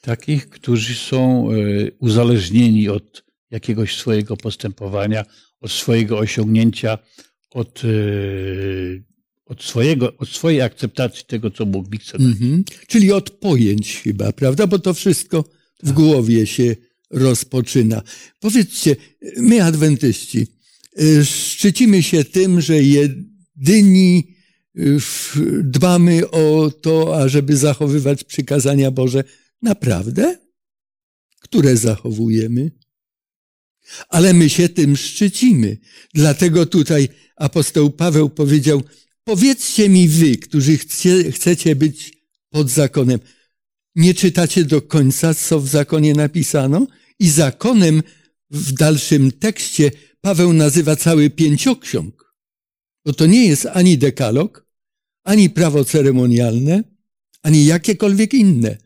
Takich, 0.00 0.48
którzy 0.48 0.94
są 0.94 1.50
e, 1.50 1.54
uzależnieni 1.98 2.88
od 2.88 3.24
jakiegoś 3.50 3.96
swojego 3.96 4.36
postępowania, 4.36 5.24
od 5.60 5.72
swojego 5.72 6.18
osiągnięcia, 6.18 6.98
od, 7.50 7.82
e, 7.84 7.88
od, 9.44 9.62
swojego, 9.62 10.16
od 10.16 10.28
swojej 10.28 10.60
akceptacji 10.62 11.24
tego, 11.26 11.50
co 11.50 11.66
Bóg 11.66 11.92
mi 11.92 11.98
chce. 11.98 12.18
Mhm. 12.18 12.64
Czyli 12.86 13.12
od 13.12 13.30
pojęć 13.30 14.00
chyba, 14.00 14.32
prawda? 14.32 14.66
Bo 14.66 14.78
to 14.78 14.94
wszystko 14.94 15.44
w 15.82 15.92
głowie 15.92 16.46
się 16.46 16.76
rozpoczyna. 17.10 18.02
Powiedzcie, 18.40 18.96
my 19.36 19.62
adwentyści 19.62 20.46
y, 21.00 21.24
szczycimy 21.24 22.02
się 22.02 22.24
tym, 22.24 22.60
że 22.60 22.82
jedyni 22.82 24.33
dbamy 25.62 26.30
o 26.30 26.70
to, 26.70 27.22
ażeby 27.22 27.56
zachowywać 27.56 28.24
przykazania 28.24 28.90
Boże. 28.90 29.24
Naprawdę? 29.62 30.38
Które 31.40 31.76
zachowujemy? 31.76 32.70
Ale 34.08 34.34
my 34.34 34.48
się 34.48 34.68
tym 34.68 34.96
szczycimy. 34.96 35.78
Dlatego 36.14 36.66
tutaj 36.66 37.08
apostoł 37.36 37.90
Paweł 37.90 38.30
powiedział, 38.30 38.82
powiedzcie 39.24 39.88
mi 39.88 40.08
wy, 40.08 40.36
którzy 40.36 40.78
chcie, 40.78 41.32
chcecie 41.32 41.76
być 41.76 42.12
pod 42.50 42.70
zakonem, 42.70 43.20
nie 43.94 44.14
czytacie 44.14 44.64
do 44.64 44.82
końca, 44.82 45.34
co 45.34 45.60
w 45.60 45.68
zakonie 45.68 46.14
napisano? 46.14 46.86
I 47.18 47.30
zakonem 47.30 48.02
w 48.50 48.72
dalszym 48.72 49.32
tekście 49.32 49.90
Paweł 50.20 50.52
nazywa 50.52 50.96
cały 50.96 51.30
pięcioksiąg. 51.30 52.34
Bo 53.04 53.12
to 53.12 53.26
nie 53.26 53.46
jest 53.46 53.66
ani 53.66 53.98
dekalog, 53.98 54.63
ani 55.24 55.50
prawo 55.50 55.84
ceremonialne, 55.84 56.84
ani 57.42 57.64
jakiekolwiek 57.64 58.34
inne. 58.34 58.76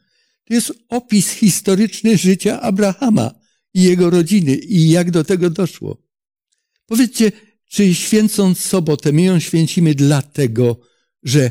To 0.44 0.54
jest 0.54 0.72
opis 0.88 1.30
historyczny 1.30 2.18
życia 2.18 2.60
Abrahama 2.60 3.34
i 3.74 3.82
jego 3.82 4.10
rodziny 4.10 4.54
i 4.54 4.90
jak 4.90 5.10
do 5.10 5.24
tego 5.24 5.50
doszło. 5.50 6.02
Powiedzcie, 6.86 7.32
czy 7.68 7.94
święcąc 7.94 8.58
sobotę, 8.60 9.12
my 9.12 9.22
ją 9.22 9.40
święcimy 9.40 9.94
dlatego, 9.94 10.80
że 11.22 11.50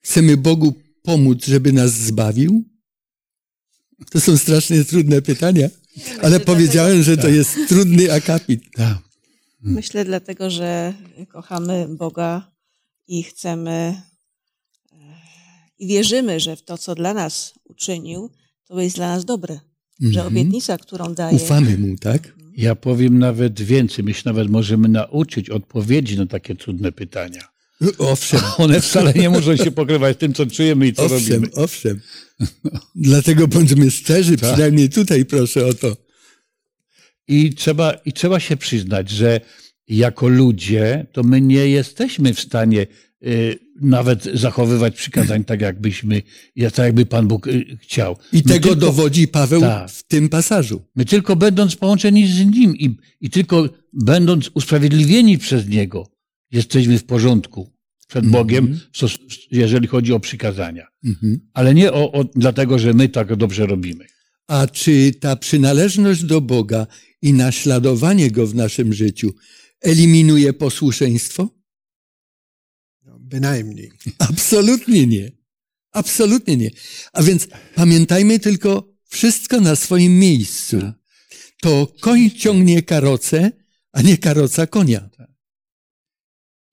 chcemy 0.00 0.36
Bogu 0.36 0.74
pomóc, 1.02 1.46
żeby 1.46 1.72
nas 1.72 1.92
zbawił? 1.92 2.64
To 4.10 4.20
są 4.20 4.36
strasznie 4.36 4.84
trudne 4.84 5.22
pytania, 5.22 5.68
ale 6.22 6.40
powiedziałem, 6.40 7.02
że 7.02 7.16
to 7.16 7.28
jest 7.28 7.56
trudny 7.68 8.12
akapit. 8.12 8.62
Tak. 8.74 8.98
Myślę 9.62 10.04
dlatego, 10.04 10.50
że 10.50 10.94
kochamy 11.28 11.88
Boga 11.88 12.51
i 13.12 13.22
chcemy 13.22 13.70
e, 13.70 14.96
i 15.78 15.86
wierzymy, 15.86 16.40
że 16.40 16.56
w 16.56 16.62
to, 16.62 16.78
co 16.78 16.94
dla 16.94 17.14
nas 17.14 17.54
uczynił, 17.64 18.30
to 18.66 18.80
jest 18.80 18.96
dla 18.96 19.08
nas 19.08 19.24
dobre. 19.24 19.60
Że 20.00 20.06
Mhm. 20.08 20.26
obietnica, 20.26 20.78
którą 20.78 21.14
daje, 21.14 21.36
Ufamy 21.36 21.78
mu, 21.78 21.96
tak? 21.96 22.34
Ja 22.56 22.74
powiem 22.74 23.18
nawet 23.18 23.62
więcej. 23.62 24.04
My 24.04 24.14
się 24.14 24.22
nawet 24.24 24.50
możemy 24.50 24.88
nauczyć 24.88 25.50
odpowiedzi 25.50 26.16
na 26.16 26.26
takie 26.26 26.54
trudne 26.54 26.92
pytania. 26.92 27.42
Owszem, 27.98 28.40
One 28.58 28.80
wcale 28.80 29.12
nie 29.14 29.30
muszą 29.30 29.56
się 29.56 29.70
pokrywać 29.70 30.16
z 30.16 30.20
tym, 30.20 30.34
co 30.34 30.46
czujemy 30.46 30.86
i 30.86 30.92
co 30.92 31.02
owszem, 31.04 31.18
robimy. 31.18 31.48
owszem. 31.54 32.00
Dlatego 32.94 33.48
bądźmy 33.48 33.90
szczerzy, 33.90 34.36
Tak. 34.36 34.52
przynajmniej 34.52 34.90
tutaj 34.90 35.24
proszę 35.24 35.66
o 35.66 35.74
to. 35.74 35.96
I 37.28 37.54
trzeba, 37.54 37.92
I 37.92 38.12
trzeba 38.12 38.40
się 38.40 38.56
przyznać, 38.56 39.10
że 39.10 39.40
jako 39.88 40.28
ludzie, 40.28 41.06
to 41.12 41.22
my 41.22 41.40
nie 41.40 41.68
jesteśmy 41.68 42.34
w 42.34 42.40
stanie 42.40 42.86
y, 43.26 43.58
nawet 43.80 44.24
zachowywać 44.34 44.96
przykazań 44.96 45.44
tak, 45.44 45.60
jakbyśmy, 45.60 46.22
tak 46.56 46.78
jakby 46.78 47.06
Pan 47.06 47.28
Bóg 47.28 47.46
y, 47.46 47.78
chciał. 47.80 48.16
I 48.32 48.36
My 48.36 48.42
tego 48.42 48.68
tylko, 48.68 48.76
dowodzi 48.76 49.28
Paweł 49.28 49.60
Tak. 49.60 49.90
w 49.90 50.02
tym 50.02 50.28
pasażu. 50.28 50.82
My 50.96 51.04
tylko 51.04 51.36
będąc 51.36 51.76
połączeni 51.76 52.26
z 52.26 52.46
Nim 52.46 52.76
i, 52.76 52.96
i 53.20 53.30
tylko 53.30 53.68
będąc 53.92 54.50
usprawiedliwieni 54.54 55.38
przez 55.38 55.68
Niego, 55.68 56.06
jesteśmy 56.50 56.98
w 56.98 57.04
porządku 57.04 57.72
przed 58.08 58.26
Bogiem, 58.26 58.80
w 58.92 58.98
stos- 58.98 59.18
jeżeli 59.50 59.86
chodzi 59.86 60.12
o 60.12 60.20
przykazania. 60.20 60.86
Mhm. 61.04 61.40
Ale 61.54 61.74
nie 61.74 61.92
o, 61.92 62.12
o, 62.12 62.24
dlatego, 62.24 62.78
że 62.78 62.94
my 62.94 63.08
tak 63.08 63.36
dobrze 63.36 63.66
robimy. 63.66 64.04
A 64.48 64.66
czy 64.66 65.12
ta 65.20 65.36
przynależność 65.36 66.24
do 66.24 66.40
Boga 66.40 66.86
i 67.22 67.32
naśladowanie 67.32 68.30
Go 68.30 68.46
w 68.46 68.54
naszym 68.54 68.92
życiu 68.92 69.34
eliminuje 69.82 70.52
posłuszeństwo? 70.52 71.48
No, 73.04 73.18
bynajmniej. 73.18 73.92
Absolutnie 74.30 75.06
nie. 75.06 75.32
Absolutnie 75.92 76.56
nie. 76.56 76.70
A 77.12 77.22
więc 77.22 77.48
pamiętajmy 77.74 78.38
tylko 78.38 78.92
wszystko 79.08 79.60
na 79.60 79.76
swoim 79.76 80.18
miejscu. 80.18 80.92
To 81.60 81.92
koń 82.00 82.30
ciągnie 82.30 82.82
karocę, 82.82 83.50
a 83.92 84.02
nie 84.02 84.18
karoca 84.18 84.66
konia. 84.66 85.10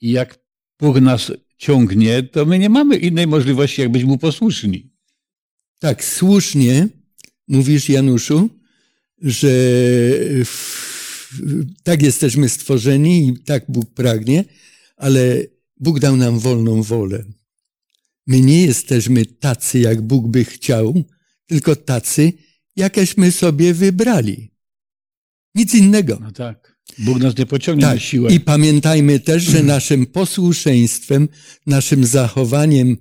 I 0.01 0.12
jak 0.12 0.39
Bóg 0.80 1.01
nas 1.01 1.32
ciągnie, 1.57 2.24
to 2.24 2.45
my 2.45 2.60
nie 2.60 2.70
mamy 2.70 2.97
innej 2.97 3.28
możliwości, 3.28 3.82
jak 3.82 3.91
być 3.91 4.03
Mu 4.03 4.18
posłuszni. 4.18 4.91
Tak, 5.80 6.03
słusznie 6.03 6.88
mówisz, 7.47 7.89
Januszu, 7.89 8.49
że 9.22 9.49
w- 10.45 10.88
tak 11.84 12.01
jesteśmy 12.01 12.49
stworzeni 12.49 13.27
i 13.27 13.43
tak 13.43 13.65
Bóg 13.67 13.93
pragnie, 13.93 14.45
ale 14.97 15.43
Bóg 15.77 15.99
dał 15.99 16.17
nam 16.17 16.39
wolną 16.39 16.84
wolę. 16.84 17.23
My 18.27 18.41
nie 18.41 18.61
jesteśmy 18.61 19.25
tacy, 19.25 19.80
jak 19.80 20.01
Bóg 20.01 20.27
by 20.27 20.45
chciał, 20.45 21.03
tylko 21.45 21.75
tacy, 21.75 22.34
jakeśmy 22.75 23.32
sobie 23.32 23.73
wybrali. 23.73 24.51
Nic 25.55 25.73
innego. 25.73 26.19
No 26.21 26.32
tak. 26.32 26.80
Bóg 26.97 27.19
nas 27.19 27.38
nie 27.38 27.45
pociągnie 27.45 27.86
na 27.86 27.91
Tak. 27.91 28.01
siłę. 28.01 28.34
I 28.34 28.39
pamiętajmy 28.39 29.19
też, 29.19 29.43
że 29.43 29.63
naszym 29.63 30.05
posłuszeństwem, 30.05 31.27
naszym 31.65 32.05
zachowaniem 32.05 32.97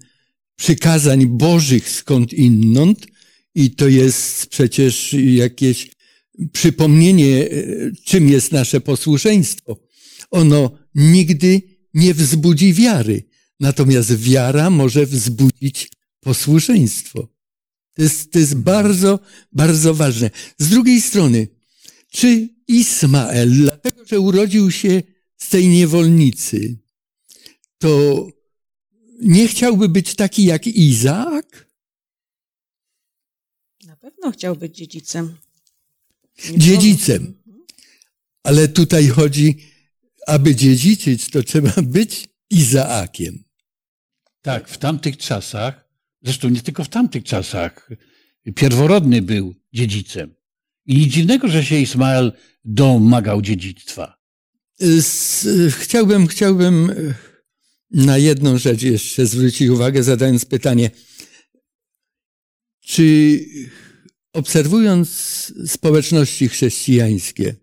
przykazań 0.56 1.26
Bożych 1.26 1.90
skąd 1.90 2.32
inąd, 2.32 3.06
i 3.54 3.70
to 3.70 3.88
jest 3.88 4.46
przecież 4.46 5.12
jakieś 5.12 5.90
przypomnienie, 6.52 7.50
e, 7.50 7.50
czym 8.04 8.28
jest 8.28 8.52
nasze 8.52 8.80
posłuszeństwo. 8.80 9.76
Ono 10.30 10.78
nigdy 10.94 11.62
nie 11.94 12.14
wzbudzi 12.14 12.72
wiary, 12.72 13.24
natomiast 13.60 14.16
wiara 14.16 14.70
może 14.70 15.06
wzbudzić 15.06 15.90
posłuszeństwo. 16.20 17.28
To 17.94 18.02
jest, 18.02 18.32
to 18.32 18.38
jest 18.38 18.54
bardzo, 18.54 19.18
bardzo 19.52 19.94
ważne. 19.94 20.30
Z 20.58 20.68
drugiej 20.68 21.00
strony, 21.00 21.48
czy 22.10 22.48
Ismael, 22.68 23.52
dlatego 23.52 24.04
że 24.06 24.20
urodził 24.20 24.70
się 24.70 25.02
z 25.36 25.48
tej 25.48 25.68
niewolnicy, 25.68 26.78
to 27.78 28.26
nie 29.20 29.48
chciałby 29.48 29.88
być 29.88 30.14
taki 30.14 30.44
jak 30.44 30.66
Izaak? 30.66 31.68
na 33.88 33.96
pewno 33.96 34.30
chciał 34.30 34.56
być 34.56 34.76
dziedzicem. 34.76 35.36
Dziedzicem. 36.56 37.34
Ale 38.42 38.68
tutaj 38.68 39.08
chodzi, 39.08 39.58
aby 40.26 40.54
dziedziczyć, 40.54 41.30
to 41.30 41.42
trzeba 41.42 41.82
być 41.82 42.28
Izaakiem. 42.50 43.44
Tak, 44.42 44.68
w 44.68 44.78
tamtych 44.78 45.16
czasach, 45.16 45.88
zresztą 46.22 46.48
nie 46.48 46.60
tylko 46.60 46.84
w 46.84 46.88
tamtych 46.88 47.24
czasach, 47.24 47.90
pierworodny 48.54 49.22
był 49.22 49.54
dziedzicem. 49.72 50.34
I 50.86 50.96
nic 50.96 51.12
dziwnego, 51.12 51.48
że 51.48 51.64
się 51.64 51.78
Ismael 51.78 52.32
domagał 52.64 53.42
dziedzictwa. 53.42 54.18
Chciałbym, 55.70 56.26
chciałbym 56.26 56.90
e, 56.90 56.94
na 57.90 58.18
jedną 58.18 58.58
rzecz 58.58 58.82
jeszcze 58.82 59.26
zwrócić 59.26 59.68
uwagę, 59.68 60.02
zadając 60.02 60.44
pytanie. 60.44 60.90
Czy 62.80 63.40
obserwując 64.38 65.08
społeczności 65.66 66.48
chrześcijańskie, 66.48 67.54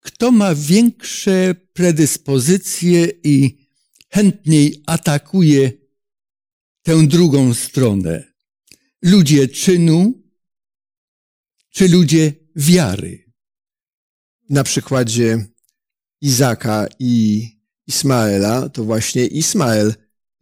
kto 0.00 0.30
ma 0.30 0.54
większe 0.54 1.54
predyspozycje 1.72 3.08
i 3.24 3.66
chętniej 4.08 4.82
atakuje 4.86 5.72
tę 6.82 7.06
drugą 7.06 7.54
stronę? 7.54 8.32
Ludzie 9.02 9.48
czynu 9.48 10.22
czy 11.70 11.88
ludzie 11.88 12.32
wiary? 12.56 13.32
Na 14.50 14.64
przykładzie 14.64 15.46
Izaka 16.20 16.86
i 16.98 17.46
Ismaela, 17.86 18.68
to 18.68 18.84
właśnie 18.84 19.26
Ismael 19.26 19.94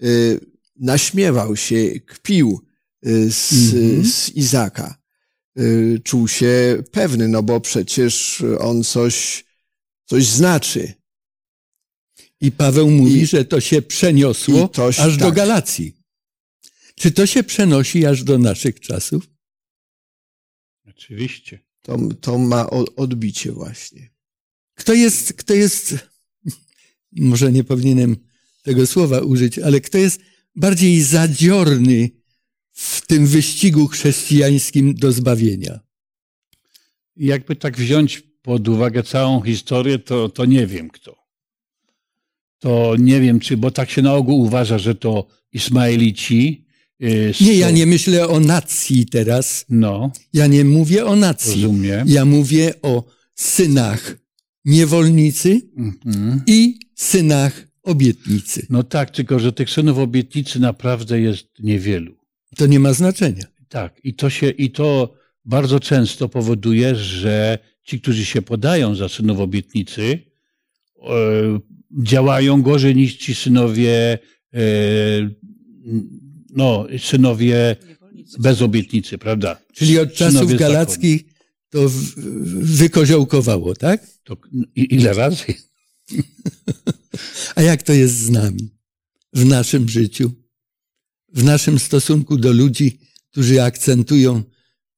y, 0.03 0.41
naśmiewał 0.77 1.57
się, 1.57 2.01
kpił 2.01 2.70
y, 3.07 3.33
z, 3.33 3.53
Mhm. 3.75 4.05
z 4.07 4.29
Izaka. 4.29 5.01
Y, 5.59 6.01
czuł 6.05 6.29
się 6.29 6.83
pewny, 6.93 7.29
no 7.29 7.43
bo 7.43 7.61
przecież 7.61 8.43
on 8.59 8.85
coś, 8.85 9.45
coś 10.07 10.25
znaczy. 10.27 10.93
I 12.41 12.53
Paweł 12.53 12.91
mówi, 12.91 13.21
I- 13.21 13.27
że 13.27 13.45
to 13.45 13.61
się 13.61 13.83
przeniosło 13.83 14.71
aż 14.99 15.17
do 15.17 15.25
tak. 15.27 15.35
Galacji. 15.35 15.97
Czy 16.95 17.11
to 17.11 17.27
się 17.27 17.43
przenosi 17.45 18.07
aż 18.07 18.25
do 18.25 18.39
naszych 18.39 18.81
czasów? 18.81 19.31
Oczywiście. 20.89 21.59
To, 21.83 21.99
to 22.21 22.39
ma 22.39 22.71
odbicie 22.97 23.53
właśnie. 23.53 24.11
Kto 24.75 24.95
jest, 24.95 25.33
kto 25.33 25.55
jest, 25.55 25.95
może 27.13 27.53
nie 27.53 27.65
powinienem 27.65 28.17
tego 28.63 28.87
słowa 28.87 29.21
użyć, 29.21 29.59
ale 29.59 29.81
kto 29.81 29.99
jest 29.99 30.21
bardziej 30.57 31.03
zadziorny 31.03 32.11
w 32.73 33.07
tym 33.07 33.27
wyścigu 33.27 33.87
chrześcijańskim 33.89 34.95
do 34.95 35.13
zbawienia? 35.13 35.81
Jakby 37.17 37.57
tak 37.57 37.77
wziąć 37.77 38.23
pod 38.43 38.69
uwagę 38.69 39.03
całą 39.03 39.41
historię, 39.43 39.99
to, 39.99 40.29
to 40.29 40.45
nie 40.45 40.67
wiem 40.67 40.91
kto. 40.91 41.17
To 42.59 42.95
nie 42.99 43.21
wiem, 43.21 43.41
czy, 43.41 43.57
bo 43.57 43.71
tak 43.71 43.91
się 43.91 44.03
na 44.03 44.15
ogół 44.15 44.41
uważa, 44.41 44.79
że 44.79 44.95
to 44.95 45.27
Ismaelici. 45.53 46.67
y, 47.03 47.33
Nie, 47.41 47.55
ja 47.55 47.71
nie 47.71 47.87
myślę 47.87 48.29
o 48.29 48.41
nacji 48.41 49.07
teraz. 49.07 49.65
No, 49.69 50.13
Ja 50.33 50.47
nie 50.47 50.65
mówię 50.65 51.07
o 51.07 51.17
nacji. 51.17 51.53
rozumiem. 51.63 52.09
Ja 52.09 52.25
mówię 52.25 52.75
o 52.83 53.05
synach 53.35 54.17
niewolnicy 54.65 55.61
Mhm. 55.77 56.43
i 56.47 56.79
synach 56.95 57.67
obietnicy. 57.83 58.67
No 58.71 58.83
tak, 58.83 59.11
tylko 59.11 59.39
że 59.39 59.53
tych 59.53 59.71
synów 59.71 59.99
obietnicy 59.99 60.61
naprawdę 60.61 61.21
jest 61.21 61.47
niewielu. 61.59 62.20
To 62.57 62.67
nie 62.67 62.81
ma 62.81 62.93
znaczenia. 62.93 63.45
Tak, 63.69 64.01
i 64.05 64.15
to 64.15 64.31
się, 64.31 64.51
i 64.51 64.71
to 64.71 65.15
bardzo 65.45 65.81
często 65.81 66.29
powoduje, 66.29 66.95
że 66.95 67.59
ci, 67.85 68.01
którzy 68.01 68.25
się 68.25 68.43
podają 68.43 68.95
za 68.95 69.09
synów 69.09 69.41
obietnicy, 69.41 70.19
e, 71.03 71.61
działają 72.03 72.63
gorzej 72.63 72.97
niż 72.97 73.17
ci 73.17 73.35
synowie, 73.35 74.19
e, 74.55 74.61
no, 76.51 76.87
synowie 76.99 77.77
bez 78.39 78.63
obietnicy, 78.63 79.19
prawda? 79.19 79.61
Czyli 79.75 79.99
od 79.99 80.15
czasów 80.15 80.55
galackich 80.55 81.25
to 81.71 81.91
wykoziołkowało, 82.63 83.75
tak? 83.75 84.07
To, 84.25 84.37
ile 84.75 85.13
razy? 85.13 85.45
A 87.57 87.63
jak 87.63 87.83
to 87.83 87.93
jest 87.93 88.15
z 88.15 88.31
nami? 88.31 88.71
W 89.33 89.45
naszym 89.45 89.89
życiu? 89.89 90.33
W 91.35 91.45
naszym 91.45 91.79
stosunku 91.79 92.37
do 92.37 92.53
ludzi, 92.53 92.99
którzy 93.31 93.63
akcentują 93.63 94.43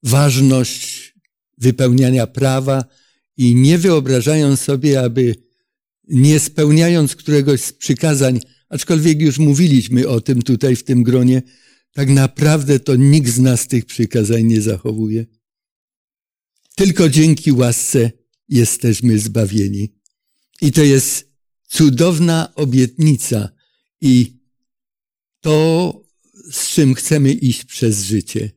ważność 0.03 1.15
wypełniania 1.59 2.27
prawa 2.27 2.85
i 3.37 3.55
nie 3.55 3.79
wyobrażają 3.79 4.57
sobie, 4.57 5.01
aby 5.01 5.35
nie 6.09 6.41
spełniając 6.41 7.17
któregoś 7.17 7.61
z 7.61 7.73
przykazań, 7.73 8.41
aczkolwiek 8.69 9.21
już 9.21 9.39
mówiliśmy 9.39 10.09
o 10.09 10.21
tym 10.21 10.43
tutaj 10.43 10.77
w 10.77 10.85
tym 10.85 11.03
gronie, 11.03 11.43
tak 11.93 12.09
naprawdę 12.09 12.81
to 12.81 12.97
nikt 12.97 13.29
z 13.29 13.39
nas 13.39 13.69
tych 13.69 13.85
przykazań 13.85 14.45
nie 14.45 14.63
zachowuje. 14.63 15.27
Tylko 16.77 17.09
dzięki 17.09 17.53
łasce 17.53 18.11
jesteśmy 18.49 19.19
zbawieni. 19.19 19.95
I 20.61 20.73
to 20.73 20.83
jest 20.83 21.33
cudowna 21.69 22.55
obietnica 22.55 23.49
i 24.01 24.43
to, 25.41 26.02
z 26.51 26.69
czym 26.69 26.95
chcemy 26.95 27.33
iść 27.33 27.65
przez 27.65 28.03
życie. 28.03 28.51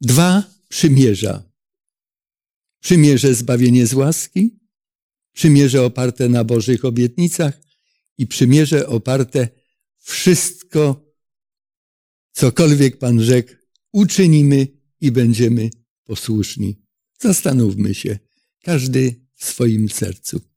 Dwa 0.00 0.50
przymierza. 0.68 1.50
Przymierze 2.80 3.34
zbawienie 3.34 3.86
z 3.86 3.94
łaski, 3.94 4.58
przymierze 5.32 5.84
oparte 5.84 6.28
na 6.28 6.44
Bożych 6.44 6.84
obietnicach 6.84 7.60
i 8.18 8.26
przymierze 8.26 8.86
oparte 8.86 9.48
wszystko, 9.98 11.12
cokolwiek 12.32 12.98
Pan 12.98 13.22
rzekł, 13.22 13.52
uczynimy 13.92 14.68
i 15.00 15.12
będziemy 15.12 15.70
posłuszni. 16.04 16.80
Zastanówmy 17.20 17.94
się, 17.94 18.18
każdy 18.62 19.20
w 19.34 19.44
swoim 19.44 19.88
sercu. 19.88 20.53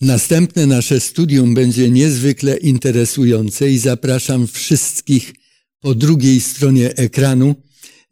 Następne 0.00 0.66
nasze 0.66 1.00
studium 1.00 1.54
będzie 1.54 1.90
niezwykle 1.90 2.56
interesujące 2.56 3.70
i 3.70 3.78
zapraszam 3.78 4.46
wszystkich 4.46 5.34
po 5.80 5.94
drugiej 5.94 6.40
stronie 6.40 6.96
ekranu 6.96 7.54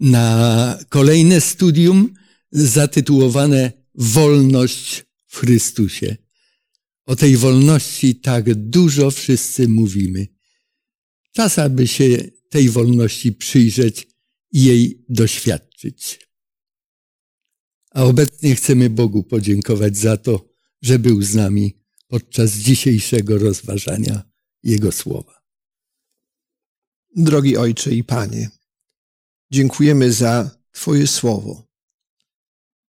na 0.00 0.78
kolejne 0.88 1.40
studium 1.40 2.14
zatytułowane 2.52 3.72
Wolność 3.94 5.04
w 5.26 5.36
Chrystusie. 5.36 6.16
O 7.06 7.16
tej 7.16 7.36
wolności 7.36 8.14
tak 8.14 8.54
dużo 8.54 9.10
wszyscy 9.10 9.68
mówimy. 9.68 10.26
Czas, 11.32 11.58
aby 11.58 11.86
się 11.86 12.30
tej 12.48 12.68
wolności 12.68 13.32
przyjrzeć 13.32 14.08
i 14.52 14.64
jej 14.64 15.04
doświadczyć. 15.08 16.28
A 17.90 18.04
obecnie 18.04 18.54
chcemy 18.54 18.90
Bogu 18.90 19.22
podziękować 19.22 19.96
za 19.96 20.16
to, 20.16 20.49
że 20.82 20.98
był 20.98 21.22
z 21.22 21.34
nami 21.34 21.76
podczas 22.08 22.52
dzisiejszego 22.52 23.38
rozważania 23.38 24.22
Jego 24.62 24.92
słowa. 24.92 25.42
Drogi 27.16 27.56
Ojcze 27.56 27.94
i 27.94 28.04
Panie, 28.04 28.50
dziękujemy 29.50 30.12
za 30.12 30.60
Twoje 30.72 31.06
słowo, 31.06 31.68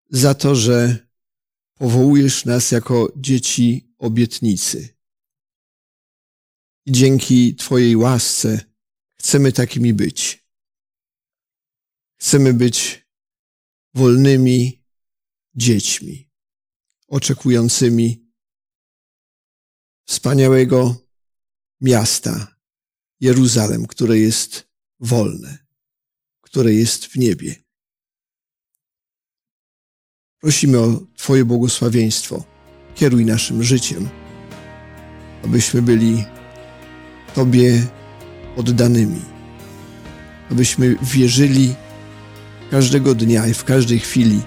za 0.10 0.34
to, 0.34 0.56
że 0.56 1.08
powołujesz 1.74 2.46
nas 2.46 2.72
jako 2.72 3.14
dzieci 3.16 3.94
obietnicy. 3.98 4.90
I 6.86 6.92
dzięki 6.92 7.56
Twojej 7.56 7.96
łasce 7.96 8.66
chcemy 9.20 9.52
takimi 9.52 9.94
być. 9.94 10.46
Chcemy 12.18 12.54
być 12.54 13.06
wolnymi 13.94 14.84
dziećmi, 15.56 16.25
oczekującymi 17.08 18.26
wspaniałego 20.08 20.96
miasta, 21.82 22.56
Jeruzalem, 23.20 23.86
które 23.88 24.18
jest 24.18 24.68
wolne, 25.00 25.58
które 26.42 26.74
jest 26.74 27.06
w 27.06 27.16
niebie. 27.16 27.56
Prosimy 30.40 30.80
o 30.80 31.02
Twoje 31.16 31.46
błogosławieństwo. 31.46 32.44
Kieruj 32.96 33.26
naszym 33.26 33.64
życiem, 33.64 34.10
abyśmy 35.44 35.82
byli 35.82 36.26
Tobie 37.34 37.88
oddanymi, 38.58 39.22
abyśmy 40.52 40.96
wierzyli 41.02 41.76
każdego 42.72 43.16
dnia 43.16 43.48
i 43.48 43.54
w 43.54 43.64
każdej 43.64 44.00
chwili 44.00 44.42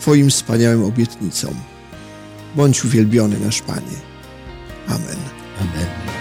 Twoim 0.00 0.30
wspaniałym 0.30 0.84
obietnicom. 0.84 1.69
Bądź 2.54 2.84
uwielbiony 2.84 3.40
nasz 3.40 3.62
Panie. 3.62 4.00
Amen. 4.86 5.18
Amen. 5.60 6.19